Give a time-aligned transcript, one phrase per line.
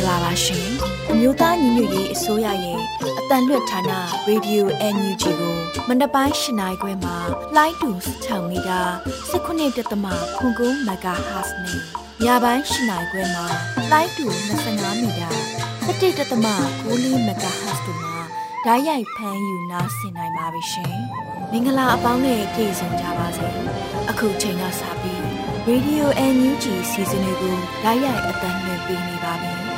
[0.00, 0.68] မင်္ဂလာပါရှင်
[1.10, 2.80] အမျိုးသားညီညွတ်ရေးအစိုးရရဲ့
[3.18, 3.80] အတန်လွတ်ဌာန
[4.28, 4.62] Radio
[4.94, 5.56] NUG ကို
[5.88, 7.16] မန္တပိုင်း၈နိုင်ခွဲမှာ
[7.56, 7.90] လိုင်းတူ
[8.24, 8.80] 6မီတာ
[9.32, 9.44] 19.3
[10.38, 11.80] ခွန်ကုန်းမဂါဟတ်စ်နဲ့
[12.24, 13.46] ညပိုင်း၈နိုင်ခွဲမှာ
[13.92, 14.26] လိုင်းတူ
[14.64, 15.28] 25မီတာ
[15.86, 18.16] 17.3ကိုလီမဂါဟတ်စ်တို့မှာ
[18.64, 20.96] ဓာတ်ရိုက်ဖမ်းယူနားဆင်နိုင်ပါပြီရှင်
[21.50, 23.48] မင်္ဂလာအပေါင်းနဲ့ပြည့်စုံကြပါစေ
[24.10, 25.22] အခုချိန်ကစပြီး
[25.68, 26.04] Radio
[26.34, 29.69] NUG စီစဉ်လေးကိုဓာတ်ရိုက်အတန်လွှင့်ပေးနေပါပြီ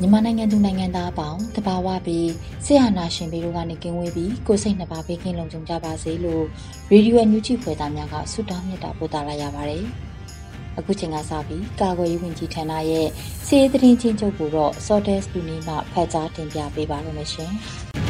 [0.00, 2.28] မြန်မာနိုင်ငံသူနိုင်ငံသားအပေါင်းတဘာဝပြီး
[2.64, 6.44] ဆရာနာရှင်ပြီးတို့ကနေကင်းဝေးပြီးကိုစိတ်နှစ်ပါးဘေးကင်းလုံခြုံကြပါစေလို့
[6.90, 9.84] ရေဒီယိုညူချီဖွယ်သားများကဆုတောင်းမြတ်တာပို့သလာရပါတယ်။
[10.78, 13.08] အခုချိန်ကစပြီးကာကွယ်ရေးဝန်ကြီးဌာနရဲ့
[13.46, 17.52] စီးသတင်းချင်းချုပ်ကိုတော့ Sortes လူနေမှဖတ်ကြားတင်ပြပေးပါရမရှင်။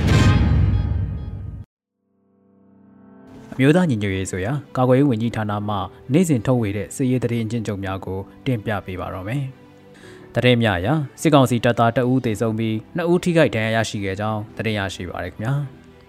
[3.61, 5.77] မျိုးသားညီညွတ်ရေးဆိုရာကာကွယ်ရေးဝန်ကြီးဌာနမှ
[6.13, 9.43] နေ့စဉ်ထုတ်ဝေတဲ့စစ်ရေးသတင်းအကျဉ်းချုပ်များကိုတင်ပြပေးပါတော့မယ်။
[10.35, 10.89] သတင်းများအရ
[11.21, 15.53] စစ်ကောင်စီတပ်သားတအူးသေဆုံးပြီးနှစ်ဦးထိခိုက်ဒဏ်ရာရရှိခဲ့ကြောင်းသတင်းရရှိပါရခင်ဗျာ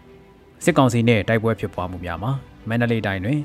[0.63, 2.31] ။စစ်ကောင်စီနဲ့တိုက်ပွဲဖြစ်ပွားမှုများမှာ
[2.69, 3.39] မန္တလေးတိုင်းတွင်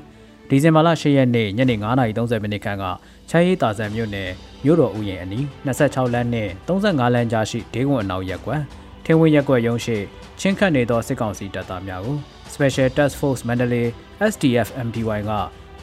[0.49, 2.85] ဒီဇင်ဘာလ10ရက်နေ့ညနေ9:30မိနစ်ခန့်က
[3.29, 4.29] ချမ်းရီတာဆန်မြို့နယ်
[4.63, 8.61] မြို့တော်ဥယျာဉ်အနီး26လမ်းနဲ့35လမ်းကြားရှိဒေးကွန်အနောက်ရက်ကွက်
[9.05, 9.97] ထင်းဝင်းရက်ကွက်ရုံးရှိ
[10.39, 13.87] ချင်းခတ်နေသောစစ်ကောင်စီတပ်သားများကို Special Task Force Mandalay
[14.31, 15.31] SDF MDY က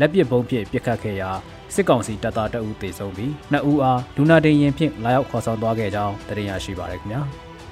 [0.00, 1.30] လက်ပစ်ဘုံဖြင့်ပစ်ခတ်ခဲ့ရာ
[1.74, 7.20] စစ်ကောင်စီတပ်သားတအူးသေဆုံးပြီးနှစ်ဦးအားလူနာတင်ရင်ဖြင့်လာရောက်ခေါ်ဆောင်သွားခဲ့ကြောင်းသိရရှိပါရခင်ဗျာ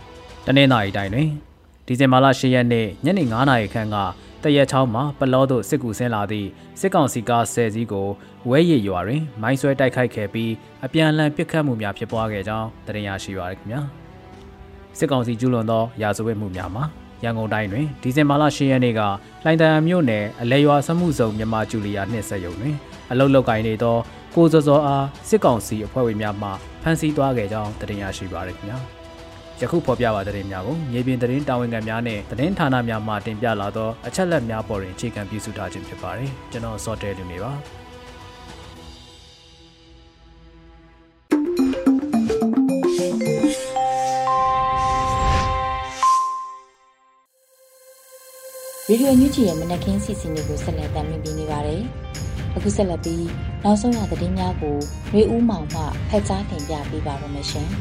[0.47, 1.29] ။တနင်္လာရီတိုင်းတွင်
[1.87, 3.97] ဒီဇင်ဘာလ10ရက်နေ့ညနေ9:00နာရီခန့်က
[4.43, 6.49] တရက်ချောင်းမှာပလောသို့စစ်ကူဆင်းလာသည့်
[6.81, 8.09] စစ်ကောင်စီကား10စီးကို
[8.49, 10.53] ဝဲရည်ရွာတွင်မိုင်းဆွဲတိုက်ခိုက်ခဲ့ပြီး
[10.85, 13.81] အပြန်အလှန်ပစ်ခတ်မှုများဖြစ်ပွားခဲ့ကြောင်းသိရရှိပါရခင်ဗျာ။
[14.99, 16.85] စစ်ကောင်စီကျူးလွန်သောရာဇဝတ်မှုများမှာ
[17.25, 19.01] ရန်ကုန်တိုင်းတွင်ဒီဇင်ဘာလ10ရက်နေ့က
[19.45, 22.77] လှိုင်တန်မြို့နယ်အလဲရွာစမှုစုံမြန်မာကျူလီယာနှင့်ဆက်ရုံတွင်
[23.11, 23.97] အလုတ်လောက်ကင်နေသော
[24.35, 26.49] ကိုစောစောအားစစ်ကောင်စီအဖွဲ့ဝင်များမှ
[26.83, 28.79] ဖမ်းဆီးသွားခဲ့ကြောင်းတင်ရရှိပါရခင်ဗျာ
[29.61, 37.53] ယခုဖော်ပြပါတဲ့များကိုမြေပြင်သတင်းတာဝန်ခံများနဲ့သတင်းဌာနများမှတင်ပြလာသောအချက်လက်များပေါ်တွင်အခြေခံပြုစုထားခြင်းဖြစ်ပါတယ်ကျွန်တော်စောတဲလူနေပါ
[48.93, 51.81] ရေဒီယိုညူချီရဲ့မနက်ခင်းစီစဉ်လေးကိုဆက်လက်တင်ပြနေပါတယ်။
[52.57, 53.27] အခုဆက်လက်ပြီး
[53.65, 54.77] နောက်ဆုံးရသတင်းများကို
[55.17, 57.69] ရေဦးမောင်မှဖတ်ကြားတင်ပြပေးပါရမရှင်။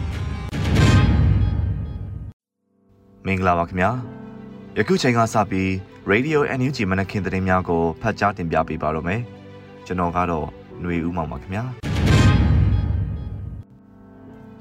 [3.25, 3.90] မင်္ဂလာပါခင်ဗျာ။
[4.78, 5.69] ယခုချိန်ကစပြီး
[6.12, 9.22] Radio NUG မနက်ခင်းသတင်းများကိုဖတ်ကြားတင်ပြပေးပါရမယ်။
[9.86, 10.46] ကျွန်တော်ကတော့
[10.81, 11.64] ຫນွေဦးမောင်ပါခင်ဗျာ။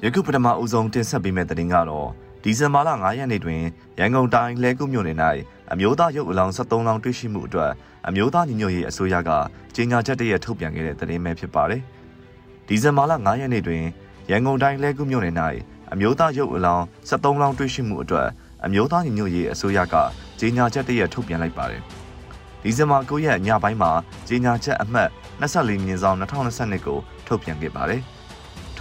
[0.05, 2.09] ယခုပထမအဦးဆုံးတင်ဆက်ပေးမယ့်သတင်းကတော့
[2.49, 3.63] ဒီဇင်ဘာလ9ရက်နေ့တွင်
[4.01, 5.17] ရန်ကုန်တိုင်းလဲကုမြို့နယ်၌
[5.73, 7.71] အမျိုးသားရုပ်အလောင်း73လောင်းတွေ့ရှိမှုအတွက်
[8.09, 9.31] အမျိုးသားညီညွတ်ရေးအစိုးရက
[9.75, 11.83] ကြေညာချက်တရက်ထုတ်ပြန်ခဲ့တဲ့သတင်းပဲဖြစ်ပါတယ်။
[12.69, 13.83] ဒီဇင်ဘာလ9ရက်နေ့တွင်
[14.31, 15.35] ရန်ကုန်တိုင်းလဲကုမြို့နယ်၌
[15.93, 18.29] အမျိုးသားရုပ်အလောင်း73လောင်းတွေ့ရှိမှုအတွက်
[18.67, 19.95] အမျိုးသားညီညွတ်ရေးအစိုးရက
[20.41, 21.83] ကြေညာချက်တရက်ထုတ်ပြန်လိုက်ပါတယ်။
[22.63, 23.91] ဒီဇင်ဘာ9ရက်ညပိုင်းမှာ
[24.29, 25.09] ကြေညာချက်အမှတ်
[25.41, 28.03] 24မြင်းဆောင်2022ကိုထုတ်ပြန်ခဲ့ပါတယ်။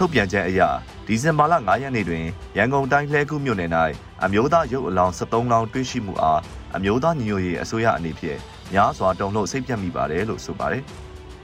[0.04, 0.60] ုတ်ပြန်ချက်အရ
[1.06, 2.24] ဒီဇင်ဘာလ9ရက်နေ့တွင်
[2.56, 3.70] ရန်ကုန်တိုင်းလှဲကူးမြို့နယ်၌
[4.24, 6.40] အမျိုးသားရုပ်အလောင်း73လောင်းတွေ့ရှိမှုအား
[6.76, 8.38] အမျိုးသားညီညွတ်ရေးအစိုးရအနေဖြင့်
[8.72, 10.82] များစွာတုံ့လို့စိတ်ပြတ်မိပါတယ်လို့ဆိုပါတယ်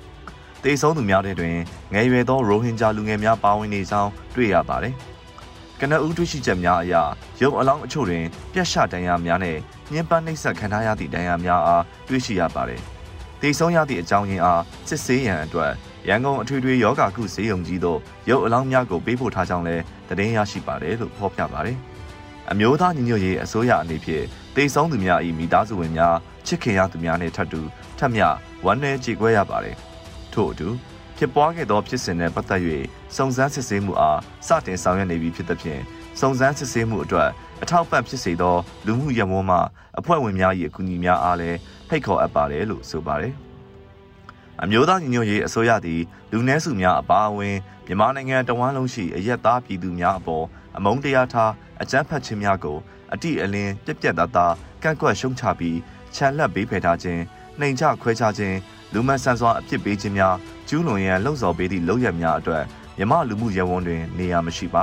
[0.62, 1.56] ။တေဆုံးသူများတဲ့တွင်
[1.94, 4.94] ငယ်ရွယ်သောရိုဟင်ဂျာလူငယ်များပါဝင်နေကြောင်းတွေ့ရပါတယ်။
[5.81, 6.94] ကနအူးတွေ့ရှိချက်များအရ
[7.43, 9.56] ရုပ်အလောင်းအချို့တွင်ပြက်ရှဒဏ်ရာများနဲ့
[9.93, 12.82] ညှဉ်းပန်းနှိပ်စက်ခံထားရသည့်ဒဏ်ရာများအားတွေ့ရှိရပါတယ်။
[13.42, 15.72] တေဆုံးရသည့်အကြောင်းရင်းအားစစ်ဆေးရန်အတွက်
[16.08, 17.98] ရန်ကုန်အထွေထွေယောဂကုဈေးရုံကြီးတို့
[18.31, 21.76] ရုပ်အလောင်းများကိုပေးပို့ထားကြောင်းလည်းသတင်းရရှိပါတယ်လို့ဖော်ပြပါတယ်။
[22.50, 24.25] အမျိုးသားညီညွတ်ရေးအစိုးရအနေဖြင့်
[24.56, 26.16] တေဆုံးသူများ၏မိသားစုဝင်များ
[26.46, 27.60] ချစ်ခင်ရသူများနှင့်ထပ်တူ
[27.98, 28.26] ထပ်မျှ
[28.64, 29.76] ဝမ်းနည်းကြေကွဲရပါတယ်။
[30.32, 30.69] ထို့အတူ
[31.16, 32.60] ဖြစ်ပွားခဲ့သောဖြစ်စဉ်နဲ့ပတ်သက်၍
[33.16, 35.80] စုံစမ်းစစ်ဆေးမှုအားစတင်ဆောင်ရွက်နေပြီဖြစ်သဖြင့်
[36.20, 37.30] စုံစမ်းစစ်ဆေးမှုအတွက်
[37.62, 38.56] အထောက်ပံ့ဖြစ်စေသော
[38.86, 39.58] လူမှုရမွန်းမှ
[39.98, 41.58] အဖွဲ့ဝင်များ၏အကူအညီများအားလည်း
[41.88, 43.34] ဖိတ်ခေါ်အပ်ပါတယ်လို့ဆိုပါတယ်။
[44.62, 46.00] အမျိုးသားညီညွတ်ရေးအစိုးရသည်
[46.32, 47.56] လူနည်းစုများအပါအဝင်
[47.86, 50.44] မြန်မာနိုင်ငံတဝန်းလုံးရှိအရက်သားပြည်သူများအပေါ်
[50.76, 51.52] အမုန်းတရားထား
[51.82, 52.78] အကြမ်းဖက်ခြင်းများကို
[53.12, 55.78] အတိအလင်းပြက်ပြက်သားသားကန့်ကွက်ရှုံချပြီး
[56.14, 57.22] ခြံလက်ပေးဖယ်ထားခြင်း
[57.60, 58.56] နှိမ်ချခွဲခြားခြင်း
[58.92, 60.34] လူမဆန်စွာအဖြစ်ပေးခြင်းများ
[60.68, 62.62] ကျူးလွန်ရန်လှုံ့ဆော်ပေးသည့်လုပ်ရများအတွက်
[62.98, 64.82] မြမလူမှုရဲဝန်းတွင်နေရာမရှိပါ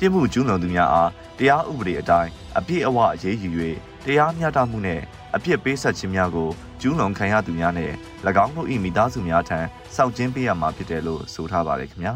[0.00, 3.50] ပြစ်မှုကျူးလွန်သူများအားတရားဥပဒေအတိုင်းအပြည့်အဝအရေးယူ၍
[4.04, 5.02] တရားမျှတမှုနှင့်
[5.34, 6.48] အပြစ်ပေးဆက်ခြင်းများကို
[6.80, 7.92] ကျူးလွန်ခံရသူများနဲ့၎
[8.44, 9.58] င်းတို့၏မိသားစုများထံ
[9.94, 12.14] စောင့်ကျဉ်ပေးရမှာဖြစ်တယ်လို့ဆိုထားပါတယ်ခင်ဗျာ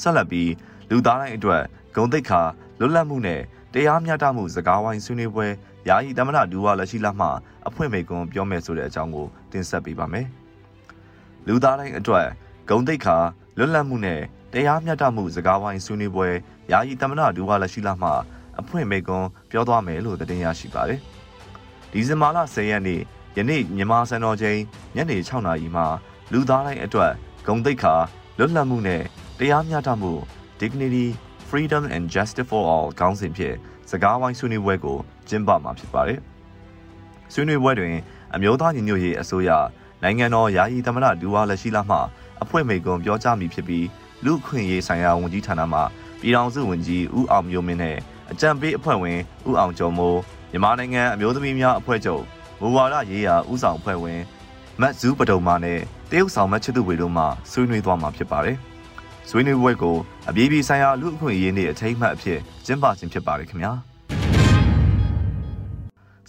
[0.00, 0.50] ဆက်လက်ပြီး
[0.90, 1.62] လူသားတိုင်းအတွက်
[1.96, 2.40] ဂုံတိတ်ခါ
[2.80, 3.40] လွတ်လပ်မှုနဲ့
[3.74, 5.46] တရားမျှတမှုစကားဝိုင်းဆွေးနွေးပွဲ
[5.88, 7.28] ယာယီတမနာဒူဝါလက်ရှိလာမှ
[7.68, 10.26] အဖွင့်မိကွန်ပြောမယ်ဆိုတဲ့အကြောင်းကိုတင်ဆက်ပေးပါမယ်
[11.46, 12.26] လူသားတိုင်းအတွက်
[12.70, 13.16] ဂုံတိတ်ခါ
[13.58, 14.20] လွတ်လပ်မှုနဲ့
[14.52, 16.28] တရားမျှတမှုစကားဝိုင်းဆွေးနွေးပွဲ
[16.72, 18.10] ယာယီတမနာဒူဝါလက်ရှိလာမှ
[18.60, 21.00] အဖွင့်မိကွန်ပြောသွားမယ်လို့တင်ရရှိပါတယ်
[21.92, 23.00] ဒီဇင်ဘာလ10ရက်နေ့
[23.36, 24.58] ယနေ့မြန်မာစံတော်ချိန်
[24.96, 25.86] ညနေ6နာရီမှာ
[26.32, 27.12] လူသားတိုင်းအတွက်
[27.46, 27.94] ဂုံတိတ်ခါ
[28.38, 29.02] လွတ်လပ်မှုနဲ့
[29.38, 30.12] တရားမျှတမှု
[30.60, 31.06] dignity
[31.48, 33.56] freedom and justice for all ခေါင်းစဉ်ဖြင့်
[33.90, 34.98] စကားဝိုင်းဆွေးနွေးပွဲကို
[35.28, 36.20] ကျင်းပမှာဖြစ်ပါတယ်။
[37.32, 37.94] ဆွေးနွေးပွဲတွင်
[38.34, 39.50] အမျိုးသားညီညွတ်ရေးအစိုးရ
[40.02, 41.98] နိုင်ငံတော်ယာယီသမ္မတဒူဝါလက်ရှိလာမှ
[42.42, 43.86] အဖွဲ့မိကွန်ပြောကြားမိဖြစ်ပြီး
[44.24, 45.80] လူခွင့်ရေးဆိုင်ရာဝန်ကြီးဌာနမှ
[46.20, 47.96] ပြည်ထောင်စုဝန်ကြီးဦးအောင်မျိုးမင်းနဲ့
[48.32, 49.18] အကြံပေးအဖွဲ့ဝင်
[49.48, 50.20] ဦးအောင်ကျော်မိုး
[50.50, 52.22] မြန်မာနိုင်ငံအမျိုးသမီးများအဖွဲ့ချုပ်
[52.60, 54.20] မူဝါဒရေးရာဦးဆောင်အဖွဲ့ဝင်
[54.80, 55.78] မတ်ဇူးပဒုံမာနဲ့
[56.10, 58.56] တရုတ်ဆောင်မတ်ချစ်သူဝေတို့မှဆွေးနွေးသွားမှာဖြစ်ပါတယ်။
[59.28, 59.96] ဆွေးနွေးပွဲကို
[60.28, 63.72] အပြည်ပြည်ဆိုင်ရာလူ့အခွင့်အရေးနေ့အထိမ်းအမှတ်အဖြစ်ကျင်းပခြင်းဖြစ်ပါတယ်ခင်ဗျာ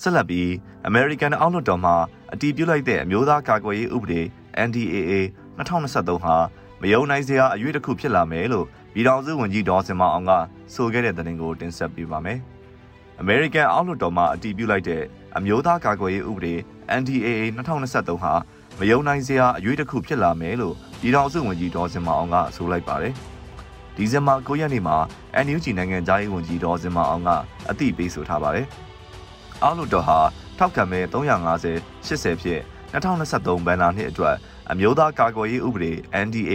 [0.01, 0.47] ဆက်လက်ပြီး
[0.89, 1.94] American အောက်လွှတ်တော်မှ
[2.33, 4.21] အတည်ပြုလိုက်တဲ့အမျိုးသားကာကွယ်ရေးဥပဒေ
[4.67, 5.11] NDAA
[5.57, 6.35] 2023ဟာ
[6.81, 10.31] မယုံနိုင်စရာအရွေးတစ်ခုဖြစ်လာမယ်လို့ပြည်ထောင်စုဝန်ကြီးဒေါ်စင်မအောင်က
[10.74, 12.39] ဆိုခဲ့တဲ့သတင်းကိုတင်ဆက်ပေးပါမယ်။
[13.22, 15.04] American အောက်လွှတ်တော်မှအတည်ပြုလိုက်တဲ့
[15.38, 16.54] အမျိုးသားကာကွယ်ရေးဥပဒေ
[17.00, 18.33] NDAA 2023ဟာ
[18.80, 23.13] မယုံနိုင်စရာအရွေးတစ်ခုဖြစ်လာမယ်လို့ပြည်ထောင်စုဝန်ကြီးဒေါ်စင်မအောင်ကဆိုလိုက်ပါတယ်။
[23.95, 24.98] ဒီဇင်ဘာ9ရက်နေ့မှာ
[25.45, 27.30] NUG နိုင်ငံသားရေးဝန်ကြီးဒေါ်စင်မအောင်က
[27.69, 28.68] အသိပေးဆိုထားပါတယ်။
[29.63, 30.19] အောက်လွှတ်တော်ဟာ
[30.57, 32.62] ထောက်ခံမဲ့350 80ဖြင့်
[32.94, 34.36] 2023ဘဏ္ဍာနှစ်အတွက်
[34.73, 35.91] အမျိုးသားကာကွယ်ရေးဥပဒေ
[36.25, 36.53] NDAA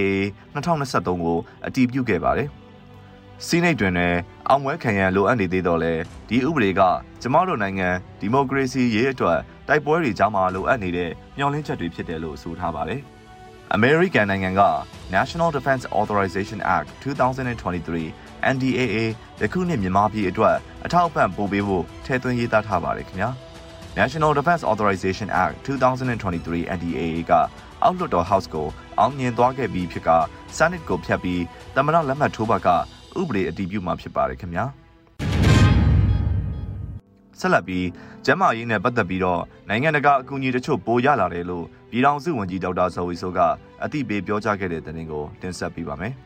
[0.54, 2.48] 2023ကိုအတည်ပြုခဲ့ပါတယ်။
[3.46, 4.18] စီးနိတ်တွင်လည်း
[4.48, 5.92] အောင်ပွဲခံရန်လိုအပ်နေသေးတော့လဲ
[6.28, 6.80] ဒီဥပဒေက
[7.22, 7.88] ကျမတို့နိုင်ငံ
[8.20, 13.00] ဒီမိုကရေစီရေးအတွက်တိုက်ပွဲတွေကြားမှာလိုအပ်နေတဲ့မျှော်လင့်ချက်တွေဖြစ်တယ်လို့ဆိုထားပါတယ်။
[13.76, 14.62] American နိုင်ငံက
[15.16, 18.96] National Defense Authorization Act 2023 NDAA
[19.40, 23.30] ယခုနှစ်မြန်မာပြည်အတွက်အထောက်အပံ့ပို့ပေးဖို့ထည့်သွင်းရေးသားထားပါတယ်ခင်ဗျာ
[23.96, 27.32] National Defense Authorization Act 2023 NDAA က
[27.82, 30.10] အောက်လွှတ်တော် House ကိုအောင်မြင်သွားခဲ့ပြီးဖြစ်က
[30.56, 31.42] Senate ကိုဖျက်ပြီး
[31.76, 32.68] သမ္မတလက်မှတ်ထိုးပါက
[33.20, 34.64] ဥပဒေအတည်ပြုမှာဖြစ်ပါတယ်ခင်ဗျာ
[37.40, 37.86] ဆက်လက်ပြီး
[38.24, 43.38] ကျန်းမာရေးနဲ့ပတ်သက်ပြီးတော့နိုင်ငံတကာအကူအညီတချို့ပိုရလာတယ်လို့ပြည်ထောင်စုဝန်ကြီးဒေါက်တာဇော်ဝီဆိုက
[43.84, 46.14] အသိပေးပြောကြားခဲ့တဲ့သတင်းကိုတင်ဆက်ပေးပါမယ်။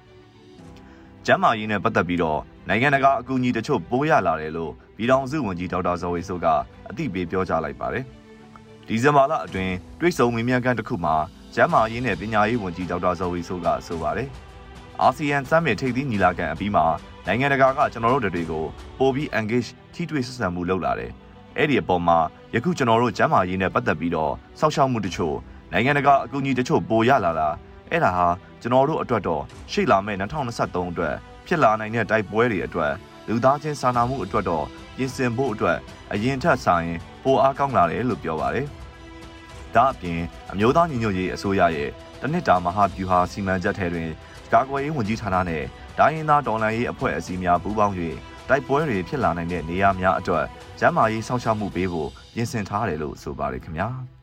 [1.27, 6.47] ကျန်းမာရေးနဲ့ပတ်သက်ပြီးတော့နိုင်ငံတကာအကူအညီတချို့ပိုရလာတယ်လို့ပြည်ထောင်စုဝန်ကြီးဒေါက်တာဇော်ဝီဆိုက
[6.89, 8.05] အသိပေးပြောကြားလိုက်ပါတယ်။
[8.89, 11.15] ဒီဇင်ဘာလအတွင်းတွိတ်ဆုံမင်းမြန်ကန်တစ်ခုမှာ
[11.55, 14.29] ကျန်းမာရေးနဲ့ပညာရေးဝန်ကြီးဒေါက်တာဇော်ဝီဆိုကဆိုပါတယ်။
[15.01, 16.85] အာဆီယံစမ်းမြေထိပ်သီးညီလာခံအပြီးမှာ
[17.27, 18.65] နိုင်ငံတကာကကျွန်တော်တို့တွေကို
[18.99, 21.11] ပိုပြီး engage ထိတွေ့ဆက်ဆံမှုလုပ်လာတယ်။
[21.57, 22.19] အဲ့ဒီအပေါ်မှာ
[22.55, 25.37] ယခုကျွန်တော်တို့ကျန်းမာရေးနဲ့ပတ်သက်ပြီးတော့စောင့်ရှောက်မှုတချို့
[25.73, 27.49] နိုင်ငံတကာအကူအညီတချို့ပိုရလာတာ
[27.91, 28.27] အဲ့ဒါဟာ
[28.63, 29.43] ကျွန်တော်တို့အတွက်တော့
[29.73, 31.15] ရှေ့လာမယ့်2023အတွက်
[31.47, 32.93] ဖြစ်လာနိုင်တဲ့တိုက်ပွဲတွေအတွက်
[33.29, 34.65] လူသားချင်းစာနာမှုအတွက်တော့
[34.97, 35.79] ပြင်ဆင်ဖို့အတွက်
[36.13, 36.91] အရင်ထက်ဆိုင်
[37.25, 38.67] ပိုအားကောင်းလာတယ်လို့ပြောပါတယ်။
[39.75, 40.21] ဒါအပြင်
[40.53, 44.09] အမျိုးသားညီညွတ်ရေးအစိုးရရဲ့တနစ်တာမဟာဗျူဟာစီမံချက်ထဲတွင်
[44.53, 45.65] ကာကွယ်ရေးဝန်ကြီးဌာနနဲ့
[45.99, 47.95] ဒိုင်းရင်သားဒေါ်လာရေးအဖွဲ့အစည်းများပူးပေါင်း၍
[48.49, 50.45] တိုက်ပွဲတွေဖြစ်လာနိုင်တဲ့နေရာများအတွက်
[50.81, 54.20] ကျန်းမာရေးစောင့်ရှောက်မှုပေးဖို့ပြင်ဆင်ထားတယ်လို့ဆိုပါတယ်ခင်ဗျာ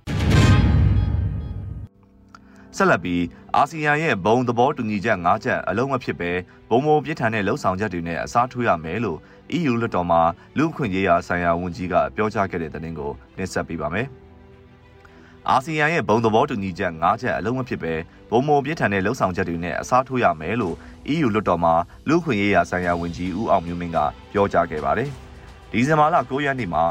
[2.78, 3.24] ဆက်လက်ပြီး
[3.56, 6.32] အာဆီယံရဲ့ဘုံသဘောတူညီချက်၅ချက်အလုံးမဖြစ်ပဲ
[6.70, 9.20] ဘုံမိုးပြစ်ထန်တဲ့လှုပ်ဆောင်ချက်တွေနဲ့အစားထိုးရမယ်လို့
[9.58, 10.22] EU လွှတ်တော်မှာ
[10.58, 14.08] လူ့အခွင့်အရေးရာဆိုင်ရာဝန်ကြီးကပြောကြားခဲ့တဲ့သတင်းကိုတင်ဆက်ပေးပါမယ်။
[15.50, 17.94] အာဆီယံရဲ့ဘုံသဘောတူညီချက်၅ချက်အလုံးမဖြစ်ပဲ
[18.32, 20.76] ဘုံမိုပြစ်ထန်တဲ့လှုပ်ဆောင်ချက်တွေနဲ့အစားထိုးရမယ်လို့
[21.14, 21.74] EU လွှတ်တော်မှာ
[22.10, 23.98] လူ့ခွင့်ရေးရာဆိုင်ရာဝန်ကြီးဦးအောင်မျိုးမင်းက
[24.32, 25.10] ပြောကြားခဲ့ပါတယ်။
[25.72, 26.84] ဒီဇင်ဘာလ9ရက်နေ့မှာ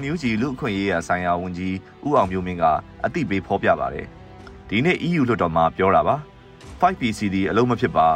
[0.00, 1.74] NUG လူ့ခွင့်ရေးရာဆိုင်ရာဝန်ကြီး
[2.06, 2.64] ဦးအောင်မျိုးမင်းက
[3.04, 4.08] အသိပေးဖော်ပြပါတယ်။
[4.74, 6.16] ဒီနေ့ EU လွှတ်တော်မှာပြောတာပါ။
[6.80, 8.08] 5PCD အလုံးမဖြစ်ပါ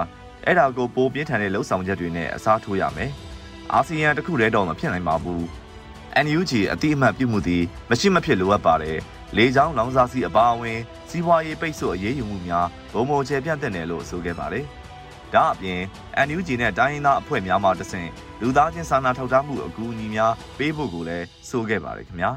[0.44, 3.10] အဲ့ဒါကိုပိုပြင်းထန်တဲ့လှုပ်ဆောင်ချက်တွေနဲ့အစားထိုးရမယ်။
[3.72, 5.42] အာဆီယံတခုတည်းတော့မဖြစ်နိုင်ပါဘူး။
[6.24, 8.98] NUG အတိအမှတ်ပြုမှုသည်မရှိမဖြစ်လိုအပ်ပါတယ်။
[9.36, 14.64] လေကြောင်းလောင်စာဆီအပါအဝင်စီးပွားရေးပိတ်ဆို့အရေးယူမှုများဘုံဘုံချေပြန့်တဲ့တယ်လို့ဆိုခဲ့ပါတယ်။
[15.34, 15.80] ဒါအပြင်
[16.26, 18.10] NUG နဲ့တိုင်းရင်းသားအဖွဲ့များမှတဆင့်
[18.40, 22.30] လူသားချင်းစာနာထောက်ထားမှုအကူအညီများပေးဖို့ကိုလည်းဆိုခဲ့ပါတယ်ခင်ဗျာ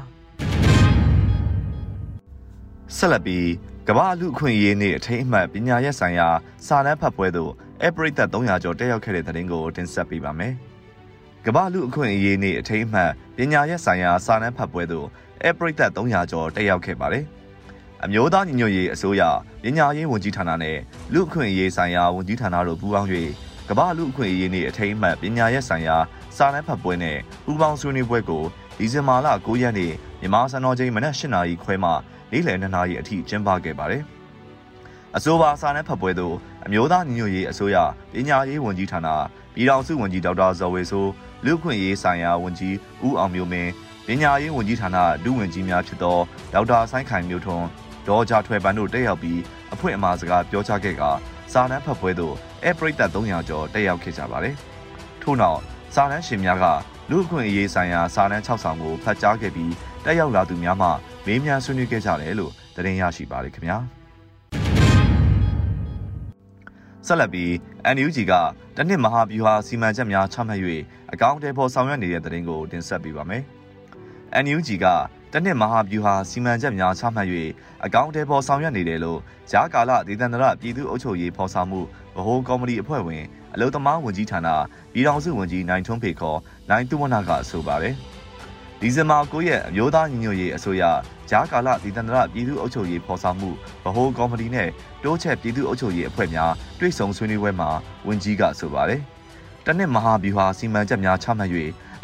[2.96, 3.46] ဆက်လက်ပြီး
[3.88, 6.28] ကမ္ဘာလူအခွင့်အရေးနေ့အထိမ်းအမှတ်ပညာရပ်ဆိုင်ရာ
[6.66, 7.52] စာတမ်းဖတ်ပွဲသို့
[7.84, 10.54] အပရိသတ်300ကျော်တက်ရောက်ခဲ့တဲ့တဲ့ရင်ကိုတင်ဆက်ပေးပါမယ်။
[11.46, 15.06] ကမ္ဘာလူအခွင့်အရေးနေ့အထိမ်းအမှတ်ပညာရေးဆိုင်ရာစာတမ်းဖတ်ပွဲသို့
[15.46, 17.24] အပရိသတ်300ကျော်တက်ရောက်ခဲ့ပါတယ်။
[18.04, 19.22] အမျိုးသားညီညွတ်ရေးအစိုးရ
[19.62, 20.78] ပညာရေးဝန်ကြီးဌာနနဲ့
[21.12, 23.08] လူအခွင့်အရေးဆိုင်ရာဝန်ကြီးဌာနတို့ပူးပေါင်း၍
[23.68, 25.96] ကမ္ဘာလူအခွင့်အရေးနေ့အထိမ်းအမှတ်ပညာရေးဆိုင်ရာ
[26.36, 28.44] စာတမ်းဖတ်ပွဲနဲ့ပူးပေါင်းဆွေးနွေးပွဲကို
[28.78, 31.90] ဒီဇင်ဘာလ9ရက်နေ့မြန်မာစံတော်ချိန်မနက်၈နာရီခွဲမှ
[32.32, 34.02] နေ့လယ်2နာရီအထိကျင်းပခဲ့ပါတယ်။
[35.16, 36.34] အဆိုပါစာနယ်ဖတ်ပွဲသို့
[36.66, 37.76] အမျိုးသားညီညွတ်ရေးအစိုးရ
[38.12, 39.08] ပညာရေးဝန်ကြီးဌာန
[39.54, 41.10] ပြည်ထောင်စုဝန်ကြီးဒေါက်တာဇော်ဝေဆိုး
[41.44, 43.70] လူ့ခွင့်ရေးဆိုင်ရာဝန်ကြီးဦးအောင်မျိုးမင်း
[44.06, 46.18] ပညာရေးဝန်ကြီးဌာနဒုဝန်ကြီးများဖြစ်သော
[46.52, 47.66] ဒေါက်တာဆိုင်းခိုင်မျိုးထွန်း
[48.08, 49.40] ဒေါ်ဂျာထွယ်ပန်တို့တက်ရောက်ပြီး
[49.72, 51.02] အဖွင့်အမှာစကားပြောကြားခဲ့က
[51.52, 52.34] စာတမ်းဖတ်ပွဲသို့
[52.64, 54.54] အပရိသတ်300ကျော်တက်ရောက်ခဲ့ကြပါတယ်။
[55.22, 55.60] ထို့နောက်
[55.94, 56.66] စာတမ်းရှင်များက
[57.10, 59.72] လူ့အခွင့်အရေးဆိုင်ရာစာတမ်း6ဆောင်ကိုဖတ်ကြားခဲ့ပြီး
[60.04, 60.88] တက်ရောက်လာသူများမှ
[61.26, 63.76] မေးမြန်းဆွေးနွေးခဲ့ကြတယ်လို့သတင်းရရှိပါတယ်ခင်ဗျာ
[67.06, 67.50] ဆက်လက်ပြီး
[67.94, 68.32] NUG က
[68.76, 70.60] တနစ်မဟာဗျူဟာစီမံချက်များချမှတ်၍
[71.12, 73.42] အကောင့်တွေပေါ်ဆောင်ရွက်နေတဲ့သတင်းကိုတင်ဆက်ပေးပါမယ်။
[74.44, 74.86] NUG က
[75.32, 77.28] တနစ်မဟာဗျူဟာစီမံချက်များချမှတ်၍
[77.84, 81.80] အကောင့်တွေပေါ်ဆောင်ရွက်နေတယ်လို့ဂျာကာလဒေသန္တရပြည်သူ့အုပ်ချုပ်ရေးဖော်ဆောင်မှု
[82.16, 84.48] ဗဟိုကော်မတီအဖွဲ့ဝင်အလုံသမားဝန်ကြီးဌာန
[84.92, 86.38] ပြည်ထောင်စုဝန်ကြီးနိုင်ထွန်းဖေခေါ်
[86.70, 87.96] နိုင်သူဝနကဆိုပါတယ်။
[88.82, 90.82] ဒီဇင်ဘာ9ရက်အမျိုးသားညီညွတ်ရေးအစိုးရ
[91.30, 93.50] ဂျားကာလဒီတန္တရပြည်သူ့အုပ်ချုပ်ရေးဖော်ဆောင်မှု
[93.84, 94.68] ဗဟိုကော်မတီနဲ့
[95.04, 97.70] တိုးချက်ပြည်သူ့အုပ်ချုပ်ရေးအဖွဲ့များတွေ့ဆုံဆွေးနွေးပွဲမှာ
[98.06, 99.00] ဝန်ကြီးကဆိုပါတယ်။
[99.66, 101.50] တနစ်မဟာဗျူဟာစီမံချက်များချမှတ်၍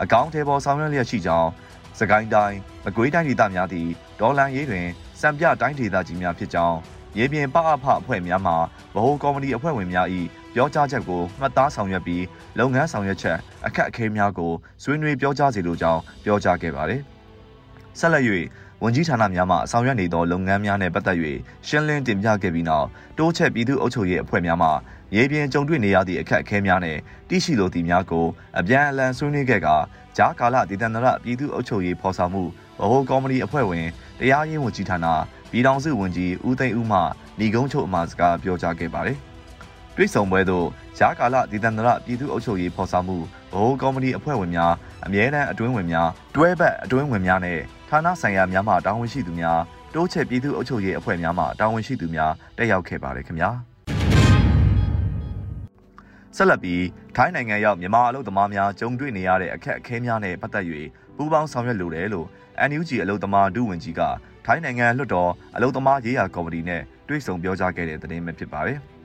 [0.03, 1.51] အကောင့်ထဲပေါ်ဆောင်ရွက်လျက်ရှိကြောင်း
[1.99, 3.91] စကိုင်းတိုင်းမကွေးတိုင်းဒေသများသည့်
[4.21, 4.87] ဒေါ်လန်ရေးတွင်
[5.21, 6.79] စံပြတိုင်းဒေသကြီးများဖြစ်ကြောင်း
[7.19, 8.57] ရေပြင်ပအဖအဖွဲ့များမှဗ
[8.95, 10.07] ဟိုကော်မတီအဖွဲ့ဝင်များ၏
[10.59, 12.25] ပြောကြားချက်ကိုမှတ်သားဆောင်ရွက်ပြီး
[12.59, 17.01] လုပ်ငန်းဆောင်ရွက်ချက်အခက်အခဲများကိုဆွေးနွေးပြောကြားစီလိုကြောင်းပြောကြားခဲ့ပါတယ်။
[17.99, 18.25] ဆက်လက်၍
[18.83, 21.19] ဝန်ကြီးဌာနများမှဆောင်ရွက်နေသောလုပ်ငန်းများနှင့်ပတ်သက်၍
[21.67, 22.87] ရှင်းလင်းတင်ပြခဲ့ပြီးနောက်
[23.19, 24.69] တိုးချက်ပြည်သူ့အုပ်ချုပ်ရေးအဖွဲ့များမှ
[25.15, 28.27] ရေပြင်ကြုံတွေ့နေရသည့်အခက်အခဲများနှင့်တိရှိလိုသည့်များကို
[28.59, 29.77] အပြန်အလှန်ဆွေးနွေးခဲ့ကာ
[30.17, 32.43] ဂျာကာလဒေသန္တရပြည်သူ့အုပ်ချုပ်ရေးဖော်ဆောင်မှု
[32.81, 33.87] ဗဟိုကော်မတီအဖွဲ့ဝင်
[34.21, 35.07] တရားရေးဝန်ကြီးဌာန
[35.51, 36.99] ပြည်ထောင်စုဝန်ကြီးဦးသိန်းဦးမှ
[37.39, 39.19] ညီကုန်းချုပ်အမှာစကားပြောကြားခဲ့ပါတယ်။
[39.97, 40.67] တွေ့ဆုံပွဲသို့
[40.99, 43.23] ရာကာလဒေသန္တရပြည်သူ့အုပ်ချုပ်ရေးဖော်ဆောင်မှုဗ
[43.53, 44.73] ဟိုကော်မတီအဖွဲ့ဝင်များ
[45.07, 49.61] အမြဲတမ်းအတွင်းဝင်များတွဲဘက်အတွင်းဝင်များနဲ့ဌာနဆိုင်ရာများမှတာဝန်ရှိသူများ
[49.95, 53.51] တိုးချက်ပြည်သူ့အုပ်ချုပ်ရေးအဖွဲ့များမှတာဝန်ရှိသူများတက်ရောက်ခဲ့ပါတယ်ခင်ဗျာ
[56.37, 56.85] ဆက်လက်ပြီး
[57.17, 60.65] ထိုင်းနိုင်ငံရောက်မြန်မာအလုပ်သမားများကြုံတွေ့နေရတဲ့အခက်အခဲများနဲ့ပတ်သက်၍
[61.17, 62.27] ပူးပေါင်းဆောင်ရွက်လိုတယ်လို့
[62.69, 64.03] NUG အလုပ်သမားဒုဝန်ကြီးက
[64.47, 68.81] ထိုင်းနိုင်ငံလွှတ်တော်အလုပ်သမားရေးရာကော်မတီနဲ့တွေ့ဆုံပြောကြားခဲ့တဲ့သတင်းပဲဖြစ်ပါတယ်။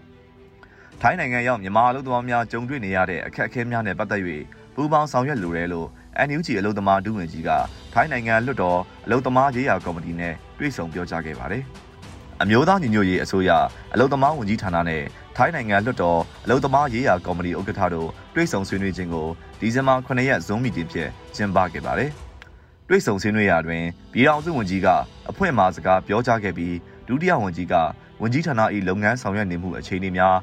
[1.03, 4.21] ထိုင်းနိုင်ငံရောက်မြန်မာအလုပ်သမားများကြုံတွေ့နေရတဲ့အခက်အခဲများနဲ့ပတ်သက်၍
[4.75, 5.87] ပူးပေါင်းဆောင်ရွက်လိုတယ်လို့
[6.27, 7.49] NUG အလုပ်သမားဒုဝန်ကြီးက
[7.93, 11.63] ထိုင်းနိုင်ငံလွှတ်တော်အလုပ်သမားရေးရာကော်မတီနဲ့တွေ့ဆုံပြောကြားခဲ့ပါတယ်။
[12.41, 13.51] အမျိုးသားညီညွတ်ရေးအစိုးရ
[13.93, 15.03] အလုပ်သမားဝန်ကြီးဌာနနဲ့
[15.37, 19.27] ထိုင်းနိုင်ငံလွှတ်တော်အလုပ်သမားရေးရာကော်မတီဥက္ကဋ္ဌတို့တွေ့ဆုံဆွေးနွေးခြင်းကို
[19.59, 22.11] ဒီဇင်ဘာ9ရက် Zoom meeting ဖြင့်ကျင်းပခဲ့ပါတယ်။
[22.89, 24.87] တွေ့ဆုံဆွေးနွေးရာတွင်ပြည်ထောင်စုဝန်ကြီးက
[25.29, 26.75] အဖွင့်မှာစကားပြောကြားခဲ့ပြီး
[27.07, 27.75] ဒုတိယဝန်ကြီးက
[28.21, 30.37] ဝန်ကြီးဌာန၏လုပ်ငန်းဆောင်ရွက်နေမှုအခြေအနေများ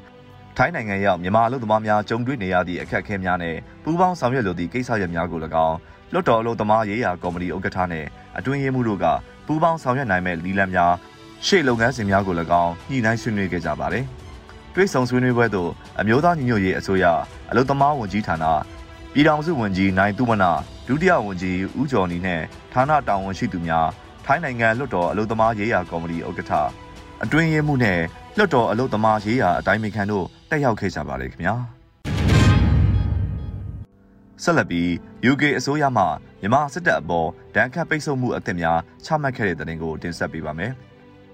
[0.61, 5.77] ထိုင်းနိုင်ငံရောက်မြန်မာအလုပ်သမားများကြုံတွေ့နေရသည့်အခက်အခဲများနဲ့ပူးပေါင်းဆောင်ရွက်လိုသည့်ကိစ္စရပ်များကို၎င်း
[6.13, 8.05] လွတ်တော်အလုပ်သမားရေးရာကော်မတီဥက္ကဋ္ဌနဲ့
[8.37, 9.05] အတွင်းရေးမှူးတို့က
[9.47, 10.93] ပူးပေါင်းဆောင်ရွက်နိုင်မဲ့လီလန်းများ
[11.45, 14.05] ရှေ့လုပ်ငန်းစဉ်များကို၎င်းညှိနှိုင်းဆွေးနွေးခဲ့ကြပါတယ်။
[14.73, 17.05] တွဲဆောင်ဆွေးနွေးပွဲသို့အမျိုးသားညီညွတ်ရေးအစိုးရ
[17.49, 18.45] အလုပ်သမားဝန်ကြီးဌာန
[19.13, 20.51] ပြည်ထောင်စုဝန်ကြီးနိုင်သူမနာ
[20.87, 22.41] ဒုတိယဝန်ကြီးဦးကျော်နီနဲ့
[22.73, 23.87] ဌာနတာဝန်ရှိသူများ
[24.25, 26.53] ထိုင်းနိုင်ငံလွတ်တော်အလုပ်သမားရေးရာကော်မတီဥက္ကဋ္ဌ
[27.23, 27.99] အတွင်းရေးမှူးနဲ့
[28.37, 31.55] လွတ်တော်အလုပ်သမားရေးရာအတိုင်းအခံတို့ တက်ရောက်ခဲ့ကြပါတယ်ခင်ဗျာ
[34.43, 34.87] ဆက်လက်ပြီး
[35.31, 36.03] UK အစိုးရမှ
[36.41, 40.71] မြန်မာစစ်တပ်အပေါ်ဒဏ်ခတ်ပိတ်ဆို့မှုအသစ်များချမှတ်ခဲ့တဲ့တဲ့ကိုတင်ဆက်ပေးပါမယ်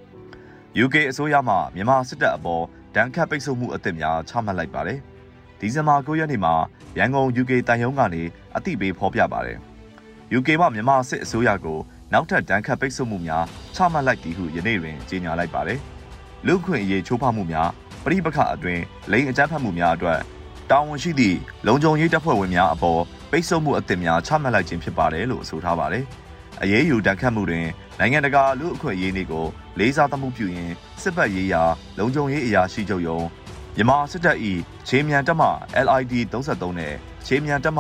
[0.84, 2.64] ။UK အစိုးရမှမြန်မာစစ်တပ်အပေါ်
[2.96, 5.00] ဒဏ်ခတ်ပိတ်ဆို့မှုအသစ်များချမှတ်လိုက်ပါတယ်။
[5.60, 6.54] ဒီဇင်ဘာ9ရက်နေ့မှာ
[6.98, 8.24] ရန်ကုန် UK တန်ယုံကနေ
[8.56, 9.58] အသိပေးဖော်ပြပါတယ်။
[10.38, 11.80] UK မှမြန်မာစစ်အစိုးရကို
[12.14, 13.46] နောက်ထပ်ဒဏ်ခတ်ပိတ်ဆို့မှုများ
[13.76, 15.80] ချမှတ်လိုက်သည်ဟုယနေ့တွင်ကြေညာလိုက်ပါတယ်။
[16.48, 17.70] လူ့ခွင့်အရေးချိုးဖောက်မှုများ
[18.06, 18.80] ပရိပခအတွင်
[19.12, 20.20] လိန်အကြမ်းဖက်မှုများအတွက်
[20.72, 26.06] တာဝန်ရှိသည့်လုံခြုံရေးတပ်ဖွဲ့ဝင်များအပေါ်ပိတ်ဆို့မှုအသစ်များချမှတ်လိုက်ခြင်းဖြစ်ပါတယ်လို့ဆိုထားပါတယ်။
[26.62, 27.68] အရေးယူတန်ခတ်မှုတွင်
[28.00, 29.46] နိုင်ငံတကာလူ့အခွင့်အရေးတွေကို
[29.80, 31.64] လေးစားသမှုပြုရင်းစစ်ပတ်ရေးရာ
[31.98, 33.26] လုံခြုံရေးအရာရှိချုပ်ရုံး
[33.76, 34.38] မြန်မာစစ်တပ်၏
[34.88, 35.44] ခြေမြန်တပ်မ
[35.86, 36.94] LID 33နဲ့
[37.28, 37.80] ခြေမြန်တပ်မ